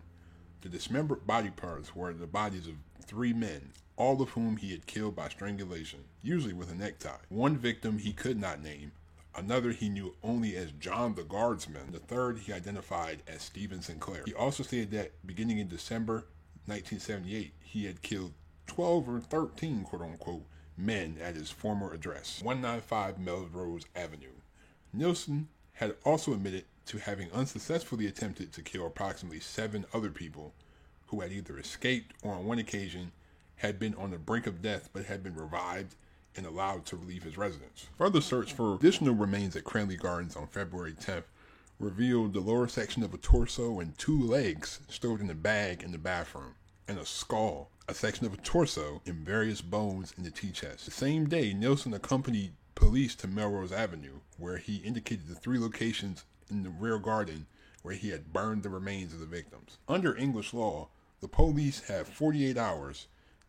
The 0.63 0.69
dismembered 0.69 1.27
body 1.27 1.51
parts 1.51 1.95
were 1.95 2.13
the 2.13 2.27
bodies 2.27 2.67
of 2.67 2.75
three 3.05 3.33
men, 3.33 3.73
all 3.97 4.23
of 4.23 4.31
whom 4.31 4.57
he 4.57 4.71
had 4.71 4.87
killed 4.87 5.15
by 5.15 5.29
strangulation, 5.29 6.05
usually 6.23 6.55
with 6.55 6.71
a 6.71 6.75
necktie. 6.75 7.19
One 7.29 7.57
victim 7.57 7.99
he 7.99 8.13
could 8.13 8.41
not 8.41 8.63
name, 8.63 8.93
another 9.39 9.71
he 9.71 9.89
knew 9.89 10.15
only 10.23 10.57
as 10.57 10.73
John 10.73 11.15
the 11.15 11.23
Guardsman, 11.23 11.93
the 11.93 11.99
third 11.99 12.39
he 12.39 12.53
identified 12.53 13.23
as 13.27 13.43
Stephen 13.43 13.81
Sinclair. 13.81 14.23
He 14.27 14.35
also 14.35 14.63
stated 14.63 14.91
that 14.93 15.27
beginning 15.27 15.59
in 15.59 15.69
December 15.69 16.27
1978, 16.67 17.53
he 17.61 17.87
had 17.87 18.03
killed 18.03 18.33
12 18.67 19.09
or 19.09 19.21
13, 19.21 19.85
quote 19.85 20.03
unquote, 20.03 20.45
men 20.77 21.17
at 21.21 21.35
his 21.35 21.51
former 21.51 21.93
address, 21.93 22.41
195 22.43 23.19
Melrose 23.19 23.85
Avenue. 23.97 24.35
Nilsen 24.93 25.49
had 25.73 25.95
also 26.05 26.33
admitted 26.33 26.65
to 26.87 26.99
having 26.99 27.31
unsuccessfully 27.33 28.07
attempted 28.07 28.53
to 28.53 28.63
kill 28.63 28.87
approximately 28.87 29.41
seven 29.41 29.85
other 29.93 30.11
people 30.11 30.55
who 31.07 31.21
had 31.21 31.33
either 31.33 31.59
escaped 31.59 32.15
or 32.23 32.35
on 32.35 32.47
one 32.47 32.59
occasion 32.59 33.13
had 33.57 33.79
been 33.79 33.95
on 33.95 34.11
the 34.11 34.19
brink 34.19 34.47
of 34.47 34.63
death 34.63 34.89
but 34.93 35.05
had 35.05 35.23
been 35.23 35.35
revived 35.35 35.95
and 36.37 36.47
allowed 36.47 36.87
to 36.87 36.97
leave 36.97 37.23
his 37.23 37.39
residence. 37.39 37.87
Further 37.97 38.21
search 38.21 38.53
for 38.53 38.75
additional 38.75 39.15
remains 39.15 39.57
at 39.57 39.65
Cranley 39.65 39.97
Gardens 39.97 40.37
on 40.37 40.47
February 40.47 40.93
10th 40.93 41.25
revealed 41.79 42.33
the 42.33 42.41
lower 42.41 42.67
section 42.67 43.03
of 43.03 43.15
a 43.15 43.19
torso 43.19 43.81
and 43.81 43.97
two 43.99 44.21
legs 44.21 44.81
stowed 44.89 45.21
in 45.21 45.31
a 45.31 45.35
bag 45.35 45.83
in 45.83 45.93
the 45.93 45.99
bathroom, 45.99 46.55
and 46.89 46.99
a 46.99 47.07
skull, 47.07 47.71
a 47.89 47.95
section 47.95 48.27
of 48.27 48.35
a 48.35 48.39
torso, 48.39 49.01
and 49.07 49.25
various 49.25 49.61
bones 49.61 50.13
in 50.17 50.25
the 50.25 50.31
tea 50.31 50.51
chest. 50.51 50.85
The 50.85 50.91
same 50.91 51.29
day, 51.29 51.53
Nilsen 51.55 51.95
accompanied 51.95 52.53
police 52.75 53.15
to 53.17 53.29
Melrose 53.29 53.73
Avenue, 53.73 54.21
where 54.39 54.59
he 54.59 54.77
indicated 54.77 55.29
the 55.29 55.35
three 55.35 55.59
locations 55.59 56.25
in 56.51 56.63
the 56.63 56.71
rear 56.71 56.99
garden 56.99 57.47
where 57.83 57.95
he 57.95 58.11
had 58.11 58.33
burned 58.33 58.63
the 58.63 58.69
remains 58.69 59.13
of 59.13 59.21
the 59.21 59.27
victims. 59.27 59.79
Under 59.89 60.17
English 60.17 60.53
law, 60.53 60.89
the 61.21 61.29
police 61.29 61.87
have 61.89 62.09
48 62.09 62.57
hours 62.57 63.07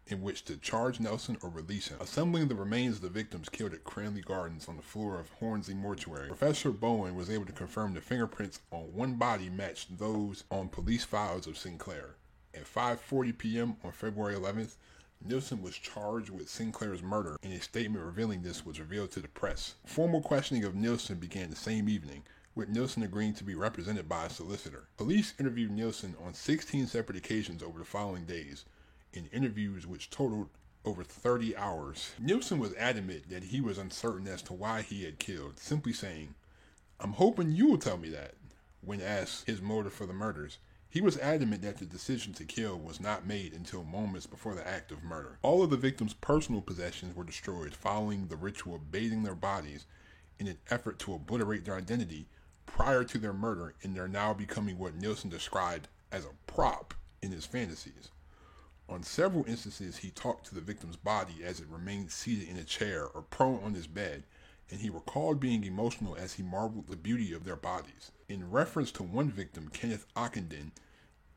in 0.09 0.21
which 0.21 0.43
to 0.45 0.57
charge 0.57 0.99
Nelson 0.99 1.37
or 1.41 1.49
release 1.49 1.87
him. 1.87 1.97
Assembling 2.01 2.47
the 2.47 2.55
remains 2.55 2.97
of 2.97 3.01
the 3.01 3.09
victims 3.09 3.49
killed 3.49 3.73
at 3.73 3.83
Cranley 3.83 4.21
Gardens 4.21 4.67
on 4.67 4.75
the 4.75 4.81
floor 4.81 5.19
of 5.19 5.29
Hornsey 5.39 5.73
Mortuary, 5.73 6.27
Professor 6.27 6.71
Bowen 6.71 7.15
was 7.15 7.29
able 7.29 7.45
to 7.45 7.51
confirm 7.51 7.93
the 7.93 8.01
fingerprints 8.01 8.61
on 8.71 8.93
one 8.93 9.15
body 9.15 9.49
matched 9.49 9.97
those 9.97 10.43
on 10.51 10.69
police 10.69 11.03
files 11.03 11.47
of 11.47 11.57
Sinclair. 11.57 12.15
At 12.53 12.65
5:40 12.65 13.37
p.m. 13.37 13.75
on 13.83 13.91
February 13.91 14.35
11th, 14.35 14.75
Nilsen 15.23 15.61
was 15.61 15.75
charged 15.75 16.29
with 16.29 16.49
Sinclair's 16.49 17.03
murder, 17.03 17.37
and 17.43 17.53
a 17.53 17.61
statement 17.61 18.05
revealing 18.05 18.41
this 18.41 18.65
was 18.65 18.79
revealed 18.79 19.11
to 19.11 19.19
the 19.19 19.27
press. 19.27 19.75
Formal 19.85 20.21
questioning 20.21 20.63
of 20.63 20.75
Nilsen 20.75 21.19
began 21.19 21.49
the 21.49 21.55
same 21.55 21.89
evening, 21.89 22.23
with 22.55 22.69
Nilsen 22.69 23.03
agreeing 23.03 23.33
to 23.35 23.43
be 23.43 23.53
represented 23.53 24.07
by 24.07 24.25
a 24.25 24.29
solicitor. 24.29 24.87
Police 24.97 25.33
interviewed 25.37 25.71
Nilsen 25.71 26.15
on 26.23 26.33
16 26.33 26.87
separate 26.87 27.17
occasions 27.17 27.61
over 27.61 27.79
the 27.79 27.85
following 27.85 28.25
days, 28.25 28.65
in 29.13 29.27
interviews 29.27 29.87
which 29.87 30.09
totaled 30.09 30.49
over 30.85 31.03
30 31.03 31.55
hours. 31.55 32.11
Nilsen 32.19 32.59
was 32.59 32.73
adamant 32.75 33.29
that 33.29 33.45
he 33.45 33.61
was 33.61 33.77
uncertain 33.77 34.27
as 34.27 34.41
to 34.43 34.53
why 34.53 34.81
he 34.81 35.03
had 35.03 35.19
killed, 35.19 35.59
simply 35.59 35.93
saying, 35.93 36.35
I'm 36.99 37.13
hoping 37.13 37.51
you 37.51 37.67
will 37.67 37.77
tell 37.77 37.97
me 37.97 38.09
that. 38.09 38.35
When 38.81 39.01
asked 39.01 39.45
his 39.45 39.61
motive 39.61 39.93
for 39.93 40.05
the 40.05 40.13
murders, 40.13 40.57
he 40.89 41.01
was 41.01 41.17
adamant 41.19 41.61
that 41.61 41.77
the 41.77 41.85
decision 41.85 42.33
to 42.33 42.45
kill 42.45 42.77
was 42.77 42.99
not 42.99 43.27
made 43.27 43.53
until 43.53 43.83
moments 43.83 44.25
before 44.25 44.55
the 44.55 44.67
act 44.67 44.91
of 44.91 45.03
murder. 45.03 45.37
All 45.43 45.61
of 45.61 45.69
the 45.69 45.77
victims' 45.77 46.13
personal 46.13 46.61
possessions 46.61 47.15
were 47.15 47.23
destroyed 47.23 47.75
following 47.75 48.27
the 48.27 48.35
ritual 48.35 48.75
of 48.75 48.91
bathing 48.91 49.23
their 49.23 49.35
bodies 49.35 49.85
in 50.39 50.47
an 50.47 50.57
effort 50.69 50.97
to 50.99 51.13
obliterate 51.13 51.65
their 51.65 51.75
identity 51.75 52.27
prior 52.65 53.03
to 53.03 53.17
their 53.17 53.33
murder, 53.33 53.75
and 53.83 53.95
they're 53.95 54.07
now 54.07 54.33
becoming 54.33 54.79
what 54.79 54.95
Nilsen 54.95 55.29
described 55.29 55.89
as 56.11 56.25
a 56.25 56.51
prop 56.51 56.93
in 57.21 57.31
his 57.31 57.45
fantasies. 57.45 58.09
On 58.89 59.03
several 59.03 59.45
instances, 59.45 59.97
he 59.97 60.09
talked 60.09 60.47
to 60.47 60.55
the 60.55 60.61
victim's 60.61 60.95
body 60.95 61.43
as 61.43 61.59
it 61.59 61.67
remained 61.69 62.11
seated 62.11 62.49
in 62.49 62.57
a 62.57 62.63
chair 62.63 63.05
or 63.05 63.21
prone 63.21 63.63
on 63.63 63.75
his 63.75 63.85
bed, 63.85 64.23
and 64.71 64.81
he 64.81 64.89
recalled 64.89 65.39
being 65.39 65.63
emotional 65.63 66.15
as 66.15 66.33
he 66.33 66.43
marveled 66.43 66.87
the 66.87 66.95
beauty 66.95 67.31
of 67.31 67.43
their 67.43 67.55
bodies. 67.55 68.11
In 68.27 68.49
reference 68.49 68.91
to 68.93 69.03
one 69.03 69.29
victim, 69.29 69.69
Kenneth 69.69 70.07
Ockenden, 70.15 70.71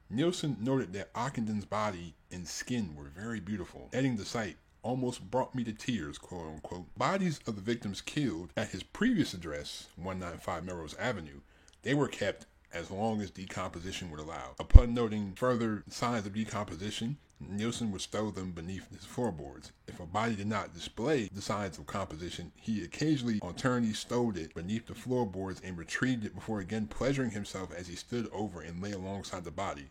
Nilsen 0.09 0.57
noted 0.61 0.95
that 0.95 1.13
Ockenden's 1.15 1.67
body 1.67 2.15
and 2.31 2.49
skin 2.49 2.95
were 2.95 3.09
very 3.09 3.41
beautiful, 3.41 3.91
adding 3.93 4.17
the 4.17 4.25
sight 4.25 4.57
almost 4.83 5.31
brought 5.31 5.55
me 5.55 5.63
to 5.65 5.73
tears, 5.73 6.19
quote 6.19 6.47
unquote. 6.47 6.95
Bodies 6.97 7.41
of 7.47 7.57
the 7.57 7.63
victims 7.63 8.01
killed 8.01 8.51
at 8.57 8.71
his 8.71 8.83
previous 8.83 9.35
address, 9.35 9.89
195 9.97 10.65
Melrose 10.65 10.95
Avenue, 10.95 11.41
they 11.83 11.95
were 11.95 12.09
kept 12.09 12.47
as 12.73 12.91
long 12.91 13.21
as 13.21 13.31
decomposition 13.31 14.11
would 14.11 14.21
allow. 14.21 14.55
Upon 14.59 14.95
noting 14.95 15.35
further 15.35 15.85
signs 15.89 16.27
of 16.27 16.35
decomposition, 16.35 17.19
Nilsen 17.41 17.91
would 17.91 18.01
stow 18.01 18.31
them 18.31 18.53
beneath 18.53 18.89
his 18.91 19.05
floorboards. 19.05 19.73
If 19.89 19.99
a 19.99 20.07
body 20.07 20.37
did 20.37 20.47
not 20.47 20.75
display 20.75 21.29
the 21.33 21.43
signs 21.43 21.77
of 21.77 21.87
composition, 21.87 22.53
he 22.55 22.85
occasionally 22.85 23.41
alternately 23.43 23.95
stowed 23.95 24.37
it 24.37 24.55
beneath 24.55 24.87
the 24.87 24.95
floorboards 24.95 25.61
and 25.63 25.77
retrieved 25.77 26.25
it 26.25 26.35
before 26.35 26.61
again 26.61 26.87
pleasuring 26.87 27.33
himself 27.33 27.73
as 27.73 27.89
he 27.89 27.97
stood 27.97 28.29
over 28.33 28.61
and 28.61 28.81
lay 28.81 28.93
alongside 28.93 29.45
the 29.45 29.51
body. 29.51 29.91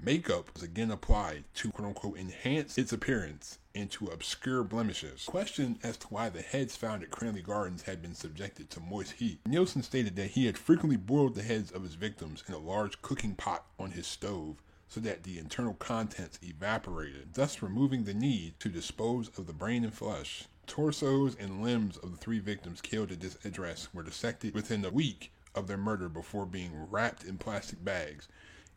Makeup 0.00 0.54
was 0.54 0.62
again 0.62 0.92
applied 0.92 1.42
to 1.54 1.72
quote 1.72 1.88
unquote 1.88 2.18
enhance 2.18 2.78
its 2.78 2.92
appearance 2.92 3.58
and 3.74 3.90
to 3.90 4.06
obscure 4.06 4.62
blemishes. 4.62 5.24
Questioned 5.24 5.80
as 5.82 5.96
to 5.96 6.06
why 6.06 6.28
the 6.28 6.40
heads 6.40 6.76
found 6.76 7.02
at 7.02 7.10
Cranley 7.10 7.42
Gardens 7.42 7.82
had 7.82 8.00
been 8.00 8.14
subjected 8.14 8.70
to 8.70 8.80
moist 8.80 9.12
heat, 9.14 9.40
Nielsen 9.44 9.82
stated 9.82 10.14
that 10.14 10.30
he 10.30 10.46
had 10.46 10.56
frequently 10.56 10.96
boiled 10.96 11.34
the 11.34 11.42
heads 11.42 11.72
of 11.72 11.82
his 11.82 11.96
victims 11.96 12.44
in 12.46 12.54
a 12.54 12.58
large 12.58 13.02
cooking 13.02 13.34
pot 13.34 13.66
on 13.76 13.90
his 13.90 14.06
stove 14.06 14.62
so 14.86 15.00
that 15.00 15.24
the 15.24 15.36
internal 15.36 15.74
contents 15.74 16.38
evaporated, 16.42 17.34
thus 17.34 17.60
removing 17.60 18.04
the 18.04 18.14
need 18.14 18.58
to 18.60 18.68
dispose 18.68 19.36
of 19.36 19.48
the 19.48 19.52
brain 19.52 19.82
and 19.82 19.94
flesh. 19.94 20.44
Torsos 20.68 21.34
and 21.34 21.62
limbs 21.62 21.96
of 21.96 22.12
the 22.12 22.16
three 22.16 22.38
victims 22.38 22.80
killed 22.80 23.10
at 23.10 23.20
this 23.20 23.36
address 23.44 23.88
were 23.92 24.04
dissected 24.04 24.54
within 24.54 24.84
a 24.84 24.90
week 24.90 25.32
of 25.54 25.66
their 25.66 25.76
murder 25.76 26.08
before 26.08 26.46
being 26.46 26.86
wrapped 26.88 27.24
in 27.24 27.36
plastic 27.36 27.84
bags 27.84 28.28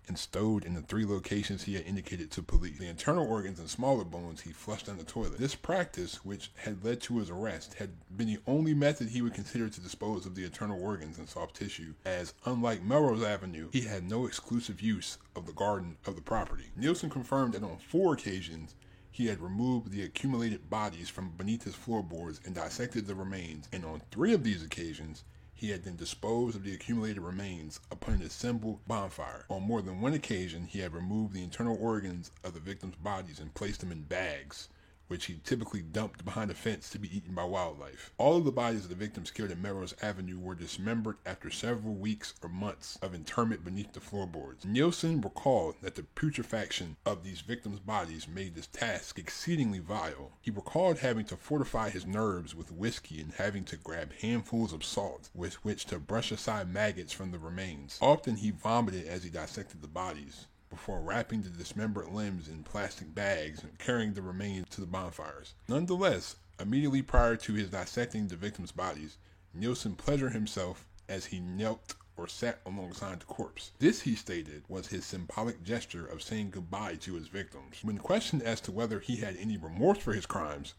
and 0.08 0.18
stowed 0.18 0.66
in 0.66 0.74
the 0.74 0.82
three 0.82 1.06
locations 1.06 1.64
he 1.64 1.76
had 1.76 1.86
indicated 1.86 2.32
to 2.32 2.44
police. 2.44 2.78
The 2.78 2.88
internal 2.88 3.28
organs 3.28 3.60
and 3.60 3.70
smaller 3.70 4.04
bones 4.04 4.42
he 4.42 4.52
flushed 4.52 4.88
down 4.88 4.98
the 4.98 5.04
toilet. 5.04 5.38
This 5.38 5.56
practice, 5.56 6.26
which 6.26 6.52
had 6.56 6.84
led 6.84 7.02
to 7.02 7.18
his 7.20 7.30
arrest, 7.30 7.76
had 7.76 7.92
been 8.16 8.28
the 8.28 8.40
only 8.48 8.74
method 8.74 9.10
he 9.10 9.22
would 9.22 9.34
consider 9.34 9.70
to 9.70 9.82
dispose 9.82 10.26
of 10.26 10.36
the 10.36 10.44
internal 10.44 10.82
organs 10.82 11.18
and 11.18 11.30
soft 11.30 11.56
tissue, 11.56 11.94
as 12.06 12.34
unlike 12.46 12.84
Melrose 12.84 13.24
Avenue, 13.24 13.70
he 13.72 13.82
had 13.82 14.10
no 14.10 14.26
exclusive 14.26 14.82
use 14.82 15.18
of 15.36 15.46
the 15.46 15.54
garden 15.54 15.98
of 16.06 16.16
the 16.16 16.22
property. 16.22 16.66
Nielsen 16.76 17.10
confirmed 17.10 17.54
that 17.54 17.64
on 17.64 17.78
four 17.78 18.14
occasions, 18.14 18.76
he 19.12 19.28
had 19.28 19.42
removed 19.42 19.92
the 19.92 20.04
accumulated 20.04 20.70
bodies 20.70 21.10
from 21.10 21.32
beneath 21.32 21.64
his 21.64 21.76
floorboards 21.76 22.40
and 22.46 22.56
dissected 22.56 23.06
the 23.06 23.16
remains, 23.16 23.68
and 23.72 23.84
on 23.84 24.02
three 24.10 24.34
of 24.34 24.44
these 24.44 24.64
occasions, 24.64 25.24
he 25.62 25.70
had 25.70 25.84
then 25.84 25.96
disposed 25.96 26.56
of 26.56 26.64
the 26.64 26.74
accumulated 26.74 27.22
remains 27.22 27.80
upon 27.92 28.16
an 28.16 28.24
assembled 28.24 28.80
bonfire. 28.88 29.46
On 29.48 29.62
more 29.62 29.84
than 29.84 30.02
one 30.02 30.16
occasion, 30.16 30.66
he 30.66 30.80
had 30.80 30.92
removed 30.92 31.36
the 31.36 31.44
internal 31.44 31.78
organs 31.80 32.32
of 32.44 32.56
the 32.56 32.60
victims' 32.60 32.96
bodies 32.96 33.40
and 33.40 33.54
placed 33.54 33.82
them 33.82 33.92
in 33.92 34.02
bags 34.02 34.70
which 35.12 35.26
he 35.26 35.42
typically 35.44 35.82
dumped 35.82 36.24
behind 36.24 36.50
a 36.50 36.54
fence 36.54 36.90
to 36.90 36.98
be 36.98 37.14
eaten 37.14 37.36
by 37.36 37.44
wildlife. 37.44 38.14
All 38.18 38.38
of 38.38 38.46
the 38.46 38.52
bodies 38.52 38.86
of 38.86 38.90
the 38.90 38.96
victims 38.96 39.30
killed 39.30 39.52
at 39.52 39.60
Melrose 39.60 39.94
Avenue 40.02 40.40
were 40.40 40.56
dismembered 40.56 41.18
after 41.26 41.50
several 41.50 41.96
weeks 41.96 42.34
or 42.42 42.48
months 42.48 42.98
of 43.02 43.14
interment 43.14 43.66
beneath 43.66 43.92
the 43.92 44.00
floorboards. 44.00 44.64
Nielsen 44.64 45.20
recalled 45.20 45.76
that 45.82 45.96
the 45.96 46.04
putrefaction 46.04 46.96
of 47.06 47.26
these 47.26 47.42
victims' 47.42 47.82
bodies 47.82 48.26
made 48.26 48.56
this 48.56 48.68
task 48.68 49.20
exceedingly 49.20 49.80
vile. 49.80 50.32
He 50.42 50.50
recalled 50.50 51.00
having 51.00 51.26
to 51.26 51.36
fortify 51.36 51.90
his 51.90 52.06
nerves 52.06 52.56
with 52.56 52.72
whiskey 52.72 53.20
and 53.20 53.34
having 53.34 53.66
to 53.66 53.76
grab 53.76 54.14
handfuls 54.22 54.72
of 54.72 54.86
salt 54.86 55.30
with 55.36 55.56
which 55.66 55.84
to 55.88 56.00
brush 56.00 56.32
aside 56.32 56.72
maggots 56.74 57.12
from 57.12 57.32
the 57.32 57.40
remains. 57.40 58.00
Often 58.02 58.38
he 58.38 58.52
vomited 58.52 59.08
as 59.08 59.26
he 59.26 59.30
dissected 59.30 59.82
the 59.82 59.90
bodies 59.90 60.48
before 60.72 61.02
wrapping 61.02 61.44
the 61.44 61.50
dismembered 61.50 62.08
limbs 62.08 62.48
in 62.48 62.64
plastic 62.64 63.14
bags 63.14 63.62
and 63.62 63.78
carrying 63.78 64.14
the 64.14 64.22
remains 64.24 64.68
to 64.70 64.82
the 64.82 64.88
bonfires. 64.88 65.54
Nonetheless, 65.68 66.38
immediately 66.60 67.04
prior 67.04 67.36
to 67.36 67.54
his 67.54 67.70
dissecting 67.70 68.28
the 68.28 68.36
victims' 68.36 68.72
bodies, 68.72 69.18
Nilsen 69.54 69.96
pleasured 69.96 70.32
himself 70.32 70.88
as 71.08 71.26
he 71.26 71.40
knelt 71.40 71.96
or 72.18 72.28
sat 72.28 72.62
alongside 72.66 73.20
the 73.20 73.26
corpse. 73.26 73.72
This, 73.80 74.02
he 74.02 74.16
stated, 74.16 74.64
was 74.68 74.88
his 74.88 75.06
symbolic 75.06 75.62
gesture 75.62 76.06
of 76.06 76.22
saying 76.22 76.52
goodbye 76.52 76.96
to 77.02 77.16
his 77.16 77.28
victims. 77.28 77.84
When 77.84 77.98
questioned 77.98 78.44
as 78.44 78.62
to 78.62 78.72
whether 78.72 79.00
he 79.00 79.18
had 79.18 79.36
any 79.38 79.58
remorse 79.58 79.98
for 79.98 80.14
his 80.14 80.26
crimes, 80.26 80.74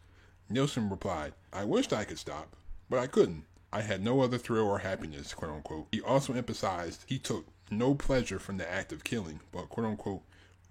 Nilsen 0.48 0.88
replied, 0.88 1.34
I 1.52 1.64
wished 1.64 1.92
I 1.92 2.04
could 2.04 2.18
stop, 2.18 2.56
but 2.88 2.98
I 2.98 3.06
couldn't. 3.06 3.44
I 3.72 3.80
had 3.80 4.02
no 4.02 4.20
other 4.20 4.36
thrill 4.38 4.66
or 4.68 4.80
happiness, 4.80 5.32
quote 5.32 5.52
unquote. 5.52 5.88
He 5.92 6.00
also 6.00 6.34
emphasized 6.34 7.04
he 7.06 7.18
took 7.18 7.46
no 7.70 7.94
pleasure 7.94 8.38
from 8.38 8.58
the 8.58 8.70
act 8.70 8.92
of 8.92 9.04
killing, 9.04 9.40
but 9.50 9.68
quote 9.68 9.86
unquote 9.86 10.22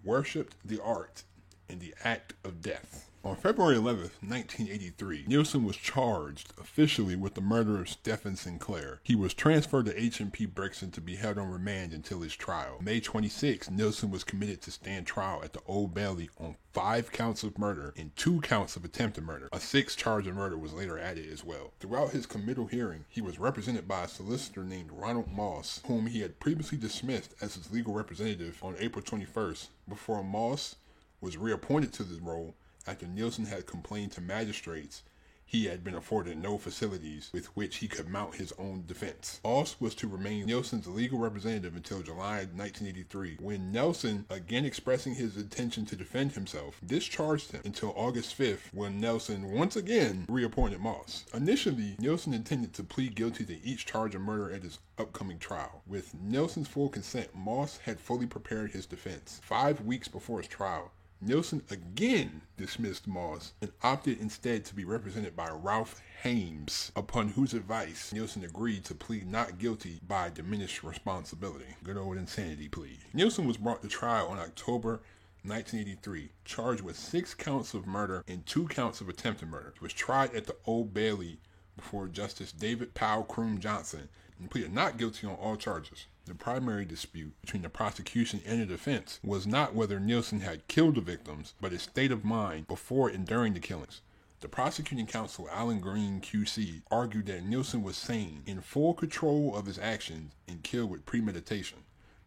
worshipped 0.03 0.55
the 0.65 0.81
art 0.81 1.23
and 1.69 1.79
the 1.79 1.93
act 2.03 2.33
of 2.43 2.61
death. 2.61 3.10
On 3.23 3.35
February 3.35 3.75
11, 3.75 4.01
1983, 4.21 5.25
Nielsen 5.27 5.63
was 5.63 5.77
charged 5.77 6.53
officially 6.59 7.15
with 7.15 7.35
the 7.35 7.41
murder 7.41 7.79
of 7.79 7.87
Stephen 7.87 8.35
Sinclair. 8.35 8.99
He 9.03 9.13
was 9.13 9.35
transferred 9.35 9.85
to 9.85 9.93
HMP 9.93 10.51
Brixton 10.51 10.89
to 10.89 11.01
be 11.01 11.17
held 11.17 11.37
on 11.37 11.51
remand 11.51 11.93
until 11.93 12.21
his 12.21 12.35
trial. 12.35 12.79
May 12.81 12.99
26, 12.99 13.69
Nielsen 13.69 14.09
was 14.09 14.23
committed 14.23 14.63
to 14.63 14.71
stand 14.71 15.05
trial 15.05 15.43
at 15.43 15.53
the 15.53 15.61
Old 15.67 15.93
Bailey 15.93 16.31
on 16.39 16.55
five 16.73 17.11
counts 17.11 17.43
of 17.43 17.59
murder 17.59 17.93
and 17.95 18.15
two 18.15 18.41
counts 18.41 18.75
of 18.75 18.83
attempted 18.83 19.23
murder. 19.23 19.49
A 19.53 19.59
sixth 19.59 19.99
charge 19.99 20.25
of 20.25 20.33
murder 20.33 20.57
was 20.57 20.73
later 20.73 20.97
added 20.97 21.31
as 21.31 21.43
well. 21.43 21.73
Throughout 21.79 22.13
his 22.13 22.25
committal 22.25 22.65
hearing, 22.65 23.05
he 23.07 23.21
was 23.21 23.37
represented 23.37 23.87
by 23.87 24.05
a 24.05 24.07
solicitor 24.07 24.63
named 24.63 24.89
Ronald 24.91 25.31
Moss, 25.31 25.81
whom 25.85 26.07
he 26.07 26.21
had 26.21 26.39
previously 26.39 26.79
dismissed 26.79 27.35
as 27.39 27.53
his 27.53 27.71
legal 27.71 27.93
representative 27.93 28.57
on 28.63 28.75
April 28.79 29.05
21st, 29.05 29.67
before 29.87 30.23
Moss 30.23 30.77
was 31.21 31.37
reappointed 31.37 31.93
to 31.93 32.03
the 32.03 32.19
role 32.19 32.55
after 32.87 33.07
Nilsen 33.07 33.45
had 33.45 33.65
complained 33.65 34.11
to 34.13 34.21
magistrates 34.21 35.03
he 35.51 35.65
had 35.65 35.83
been 35.83 35.95
afforded 35.95 36.37
no 36.37 36.57
facilities 36.57 37.29
with 37.33 37.47
which 37.57 37.79
he 37.79 37.87
could 37.89 38.07
mount 38.07 38.35
his 38.35 38.53
own 38.57 38.85
defense. 38.87 39.41
Moss 39.43 39.75
was 39.81 39.93
to 39.95 40.07
remain 40.07 40.45
Nilsen's 40.45 40.87
legal 40.87 41.19
representative 41.19 41.75
until 41.75 42.01
July 42.01 42.45
1983, 42.55 43.35
when 43.41 43.69
Nelson, 43.69 44.25
again 44.29 44.63
expressing 44.63 45.15
his 45.15 45.35
intention 45.35 45.85
to 45.87 45.97
defend 45.97 46.31
himself, 46.31 46.79
discharged 46.85 47.51
him 47.51 47.61
until 47.65 47.91
August 47.97 48.39
5th, 48.39 48.73
when 48.73 49.01
Nelson 49.01 49.51
once 49.51 49.75
again 49.75 50.25
reappointed 50.29 50.79
Moss. 50.79 51.25
Initially, 51.33 51.97
Nilsen 51.99 52.33
intended 52.33 52.73
to 52.75 52.83
plead 52.85 53.15
guilty 53.15 53.43
to 53.43 53.61
each 53.61 53.85
charge 53.85 54.15
of 54.15 54.21
murder 54.21 54.53
at 54.53 54.63
his 54.63 54.79
upcoming 54.97 55.37
trial. 55.37 55.83
With 55.85 56.15
Nelson's 56.15 56.69
full 56.69 56.87
consent, 56.87 57.35
Moss 57.35 57.79
had 57.79 57.99
fully 57.99 58.25
prepared 58.25 58.71
his 58.71 58.85
defense. 58.85 59.41
Five 59.43 59.81
weeks 59.81 60.07
before 60.07 60.37
his 60.37 60.47
trial, 60.47 60.93
Nilsen 61.23 61.61
again 61.69 62.41
dismissed 62.57 63.07
Moss 63.07 63.53
and 63.61 63.71
opted 63.83 64.19
instead 64.19 64.65
to 64.65 64.73
be 64.73 64.85
represented 64.85 65.35
by 65.35 65.51
Ralph 65.51 66.01
Haeems, 66.23 66.91
upon 66.95 67.29
whose 67.29 67.53
advice 67.53 68.11
Nilsen 68.11 68.43
agreed 68.43 68.85
to 68.85 68.95
plead 68.95 69.27
not 69.29 69.59
guilty 69.59 69.99
by 70.07 70.31
diminished 70.31 70.83
responsibility. 70.83 71.75
Good 71.83 71.95
old 71.95 72.17
insanity 72.17 72.67
plea. 72.69 72.97
Nilsen 73.13 73.45
was 73.45 73.57
brought 73.57 73.83
to 73.83 73.87
trial 73.87 74.33
in 74.33 74.39
October 74.39 75.03
1983, 75.43 76.31
charged 76.43 76.81
with 76.81 76.97
six 76.97 77.35
counts 77.35 77.75
of 77.75 77.85
murder 77.85 78.23
and 78.27 78.43
two 78.47 78.67
counts 78.67 78.99
of 78.99 79.07
attempted 79.07 79.47
murder. 79.47 79.73
He 79.77 79.83
was 79.83 79.93
tried 79.93 80.33
at 80.33 80.47
the 80.47 80.55
Old 80.65 80.91
Bailey 80.91 81.39
before 81.75 82.07
Justice 82.07 82.51
David 82.51 82.95
Powell 82.95 83.23
Croom 83.23 83.59
Johnson 83.59 84.09
and 84.39 84.49
pleaded 84.49 84.73
not 84.73 84.97
guilty 84.97 85.27
on 85.27 85.35
all 85.35 85.55
charges. 85.55 86.07
The 86.31 86.35
primary 86.35 86.85
dispute 86.85 87.33
between 87.41 87.61
the 87.61 87.67
prosecution 87.67 88.39
and 88.45 88.61
the 88.61 88.65
defense 88.65 89.19
was 89.21 89.45
not 89.45 89.75
whether 89.75 89.99
Nilsen 89.99 90.39
had 90.39 90.65
killed 90.69 90.95
the 90.95 91.01
victims, 91.01 91.53
but 91.59 91.73
his 91.73 91.81
state 91.81 92.09
of 92.09 92.23
mind 92.23 92.69
before 92.69 93.09
and 93.09 93.27
during 93.27 93.53
the 93.53 93.59
killings. 93.59 93.99
The 94.39 94.47
prosecuting 94.47 95.07
counsel, 95.07 95.49
Allan 95.51 95.81
Green 95.81 96.21
QC, 96.21 96.83
argued 96.89 97.25
that 97.25 97.43
Nilsen 97.43 97.83
was 97.83 97.97
sane, 97.97 98.43
in 98.45 98.61
full 98.61 98.93
control 98.93 99.57
of 99.57 99.65
his 99.65 99.77
actions, 99.77 100.31
and 100.47 100.63
killed 100.63 100.89
with 100.89 101.05
premeditation. 101.05 101.79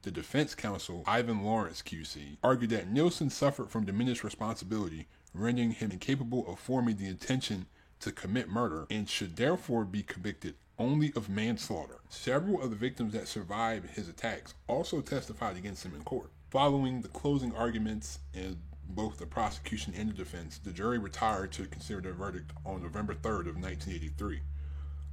The 0.02 0.10
defense 0.10 0.54
counsel, 0.54 1.02
Ivan 1.06 1.42
Lawrence 1.42 1.80
QC, 1.80 2.36
argued 2.42 2.72
that 2.72 2.90
Nilsen 2.90 3.30
suffered 3.30 3.70
from 3.70 3.86
diminished 3.86 4.22
responsibility, 4.22 5.06
rendering 5.32 5.70
him 5.70 5.90
incapable 5.90 6.46
of 6.46 6.58
forming 6.58 6.96
the 6.96 7.06
intention 7.06 7.64
to 8.00 8.12
commit 8.12 8.50
murder, 8.50 8.86
and 8.90 9.08
should 9.08 9.36
therefore 9.36 9.86
be 9.86 10.02
convicted 10.02 10.56
only 10.78 11.12
of 11.14 11.28
manslaughter. 11.28 12.00
Several 12.08 12.60
of 12.62 12.70
the 12.70 12.76
victims 12.76 13.12
that 13.12 13.28
survived 13.28 13.90
his 13.90 14.08
attacks 14.08 14.54
also 14.66 15.00
testified 15.00 15.56
against 15.56 15.84
him 15.84 15.94
in 15.94 16.02
court. 16.02 16.30
Following 16.50 17.00
the 17.00 17.08
closing 17.08 17.54
arguments 17.54 18.18
in 18.32 18.58
both 18.88 19.18
the 19.18 19.26
prosecution 19.26 19.94
and 19.96 20.10
the 20.10 20.14
defense, 20.14 20.58
the 20.58 20.70
jury 20.70 20.98
retired 20.98 21.52
to 21.52 21.66
consider 21.66 22.00
their 22.00 22.12
verdict 22.12 22.52
on 22.64 22.82
November 22.82 23.14
3rd 23.14 23.48
of 23.48 23.56
1983. 23.56 24.40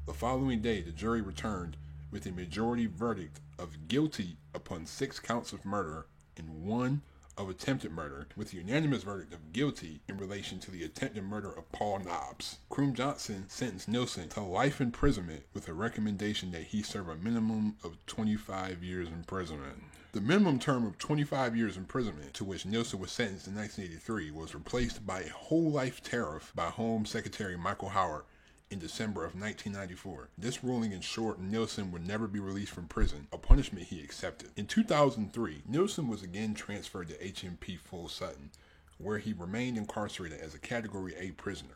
The 0.05 0.13
following 0.13 0.61
day, 0.61 0.81
the 0.81 0.91
jury 0.91 1.21
returned 1.21 1.77
with 2.11 2.25
a 2.25 2.31
majority 2.31 2.87
verdict 2.87 3.39
of 3.57 3.87
guilty 3.87 4.37
upon 4.53 4.85
six 4.85 5.19
counts 5.19 5.53
of 5.53 5.63
murder 5.63 6.05
and 6.37 6.63
one 6.63 7.01
of 7.37 7.49
attempted 7.49 7.91
murder 7.91 8.27
with 8.35 8.53
a 8.53 8.57
unanimous 8.57 9.03
verdict 9.03 9.33
of 9.33 9.53
guilty 9.53 10.01
in 10.07 10.17
relation 10.17 10.59
to 10.59 10.71
the 10.71 10.83
attempted 10.83 11.23
murder 11.23 11.51
of 11.51 11.71
Paul 11.71 11.99
Nobbs. 11.99 12.57
Croom 12.69 12.93
Johnson 12.93 13.45
sentenced 13.47 13.87
Nilsen 13.87 14.29
to 14.29 14.41
life 14.41 14.81
imprisonment 14.81 15.43
with 15.53 15.67
a 15.67 15.73
recommendation 15.73 16.51
that 16.51 16.63
he 16.63 16.81
serve 16.83 17.09
a 17.09 17.15
minimum 17.15 17.75
of 17.83 18.05
25 18.05 18.83
years 18.83 19.07
imprisonment. 19.07 19.83
The 20.13 20.21
minimum 20.21 20.59
term 20.59 20.85
of 20.85 20.97
25 20.97 21.55
years 21.55 21.77
imprisonment 21.77 22.33
to 22.33 22.43
which 22.43 22.65
Nilsen 22.65 22.99
was 22.99 23.11
sentenced 23.11 23.47
in 23.47 23.55
1983 23.55 24.31
was 24.31 24.53
replaced 24.53 25.05
by 25.05 25.21
a 25.21 25.29
whole 25.29 25.71
life 25.71 26.03
tariff 26.03 26.51
by 26.53 26.65
Home 26.65 27.05
Secretary 27.05 27.57
Michael 27.57 27.89
Howard 27.89 28.23
in 28.71 28.79
December 28.79 29.25
of 29.25 29.35
1994. 29.35 30.29
This 30.37 30.63
ruling 30.63 30.93
ensured 30.93 31.39
Nilsen 31.39 31.91
would 31.91 32.07
never 32.07 32.25
be 32.25 32.39
released 32.39 32.71
from 32.71 32.87
prison, 32.87 33.27
a 33.31 33.37
punishment 33.37 33.87
he 33.87 34.01
accepted. 34.01 34.49
In 34.55 34.65
2003, 34.65 35.63
Nilsen 35.67 36.07
was 36.07 36.23
again 36.23 36.53
transferred 36.53 37.09
to 37.09 37.17
HMP 37.17 37.77
Full 37.77 38.07
Sutton, 38.07 38.49
where 38.97 39.17
he 39.17 39.33
remained 39.33 39.77
incarcerated 39.77 40.39
as 40.39 40.55
a 40.55 40.59
Category 40.59 41.13
A 41.17 41.31
prisoner. 41.31 41.75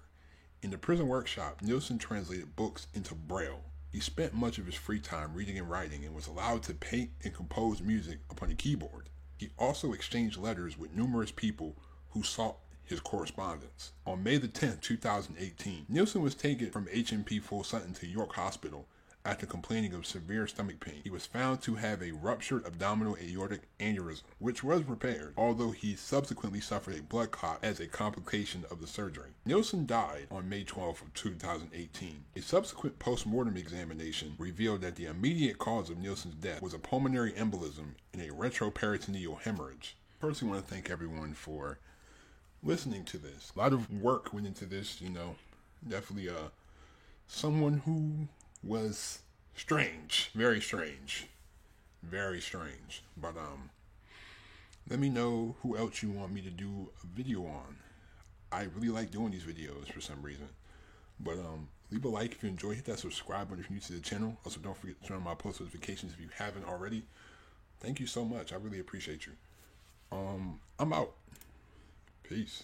In 0.62 0.72
the 0.72 0.78
prison 0.78 1.08
workshop, 1.08 1.62
Nilsen 1.62 2.00
translated 2.00 2.56
books 2.56 2.88
into 2.94 3.14
Braille. 3.14 3.66
He 3.92 4.00
spent 4.00 4.34
much 4.34 4.58
of 4.58 4.66
his 4.66 4.76
free 4.76 5.00
time 5.00 5.34
reading 5.34 5.58
and 5.58 5.70
writing 5.70 6.06
and 6.06 6.16
was 6.16 6.28
allowed 6.28 6.64
to 6.64 6.74
paint 6.74 7.12
and 7.24 7.34
compose 7.34 7.82
music 7.82 8.20
upon 8.30 8.52
a 8.52 8.56
keyboard. 8.56 9.10
He 9.38 9.50
also 9.58 9.92
exchanged 9.92 10.38
letters 10.38 10.78
with 10.78 10.96
numerous 10.96 11.32
people 11.32 11.76
who 12.12 12.24
sought 12.24 12.58
his 12.86 13.00
correspondence. 13.00 13.92
On 14.06 14.24
May 14.24 14.38
the 14.38 14.48
10th, 14.48 14.82
2018, 14.82 15.86
Nilsen 15.90 16.22
was 16.22 16.36
taken 16.36 16.72
from 16.72 16.86
HMP 16.88 17.42
Full 17.42 17.64
Sutton 17.64 17.94
to 17.94 18.08
York 18.08 18.34
Hospital 18.34 18.88
after 19.26 19.46
complaining 19.46 19.94
of 19.94 20.06
severe 20.06 20.46
stomach 20.46 20.80
pain. 20.80 21.02
He 21.04 21.10
was 21.10 21.26
found 21.26 21.62
to 21.64 21.76
have 21.76 22.02
a 22.02 22.12
ruptured 22.12 22.66
abdominal 22.66 23.18
aortic 23.20 23.62
aneurysm, 23.80 24.22
which 24.38 24.64
was 24.64 24.84
repaired, 24.84 25.34
although 25.36 25.72
he 25.72 25.96
subsequently 25.96 26.62
suffered 26.62 26.96
a 26.98 27.02
blood 27.02 27.32
clot 27.32 27.60
as 27.64 27.80
a 27.80 27.88
complication 27.88 28.66
of 28.70 28.80
the 28.80 28.88
surgery. 28.88 29.32
Nilsen 29.46 29.88
died 29.88 30.28
on 30.30 30.48
May 30.48 30.64
12 30.64 31.02
of 31.02 31.14
2018. 31.14 32.24
A 32.36 32.42
subsequent 32.42 33.00
post-mortem 33.00 33.58
examination 33.58 34.36
revealed 34.38 34.82
that 34.82 34.96
the 34.96 35.06
immediate 35.06 35.58
cause 35.58 35.90
of 35.90 35.98
Nilsen's 35.98 36.36
death 36.36 36.62
was 36.62 36.74
a 36.74 36.80
pulmonary 36.80 37.32
embolism 37.32 37.96
and 38.14 38.22
a 38.22 38.34
retroperitoneal 38.34 39.42
hemorrhage. 39.42 39.98
First, 40.20 40.44
I 40.44 40.46
want 40.46 40.66
to 40.66 40.74
thank 40.74 40.90
everyone 40.90 41.34
for 41.34 41.80
listening 42.66 43.04
to 43.06 43.18
this. 43.18 43.52
A 43.56 43.60
lot 43.60 43.74
of 43.74 43.92
work 44.02 44.34
went 44.34 44.48
into 44.48 44.66
this, 44.66 45.00
you 45.00 45.10
know. 45.10 45.36
Definitely 45.88 46.30
uh 46.30 46.50
someone 47.28 47.82
who 47.86 48.28
was 48.64 49.20
strange, 49.56 50.32
very 50.34 50.60
strange. 50.60 51.28
Very 52.04 52.42
strange. 52.42 53.04
But 53.16 53.38
um 53.38 53.70
let 54.90 55.00
me 55.00 55.10
know 55.10 55.56
who 55.62 55.78
else 55.78 56.04
you 56.04 56.10
want 56.10 56.34
me 56.34 56.42
to 56.42 56.50
do 56.50 56.90
a 57.04 57.08
video 57.16 57.42
on. 57.46 57.78
I 58.52 58.64
really 58.76 58.90
like 58.90 59.12
doing 59.12 59.32
these 59.32 59.44
videos 59.44 59.92
for 59.92 60.02
some 60.02 60.22
reason. 60.22 60.50
But 61.20 61.34
um 61.34 61.70
leave 61.92 62.04
a 62.06 62.10
like 62.10 62.32
if 62.32 62.44
you 62.44 62.50
enjoy, 62.50 62.74
hit 62.74 62.86
that 62.86 63.00
subscribe 63.00 63.50
button 63.50 63.64
if 63.64 63.70
you're 63.70 63.76
new 63.76 63.82
to 63.82 63.94
the 63.94 64.00
channel. 64.00 64.38
Also 64.44 64.60
don't 64.60 64.76
forget 64.76 65.00
to 65.02 65.08
turn 65.08 65.18
on 65.18 65.24
my 65.24 65.36
post 65.36 65.62
notifications 65.62 66.14
if 66.14 66.20
you 66.20 66.30
haven't 66.36 66.66
already. 66.66 67.04
Thank 67.80 68.00
you 68.00 68.08
so 68.08 68.26
much. 68.26 68.54
I 68.54 68.56
really 68.56 68.80
appreciate 68.80 69.28
you. 69.28 69.34
Um 70.12 70.60
I'm 70.80 70.92
out. 70.94 71.14
Peace. 72.30 72.64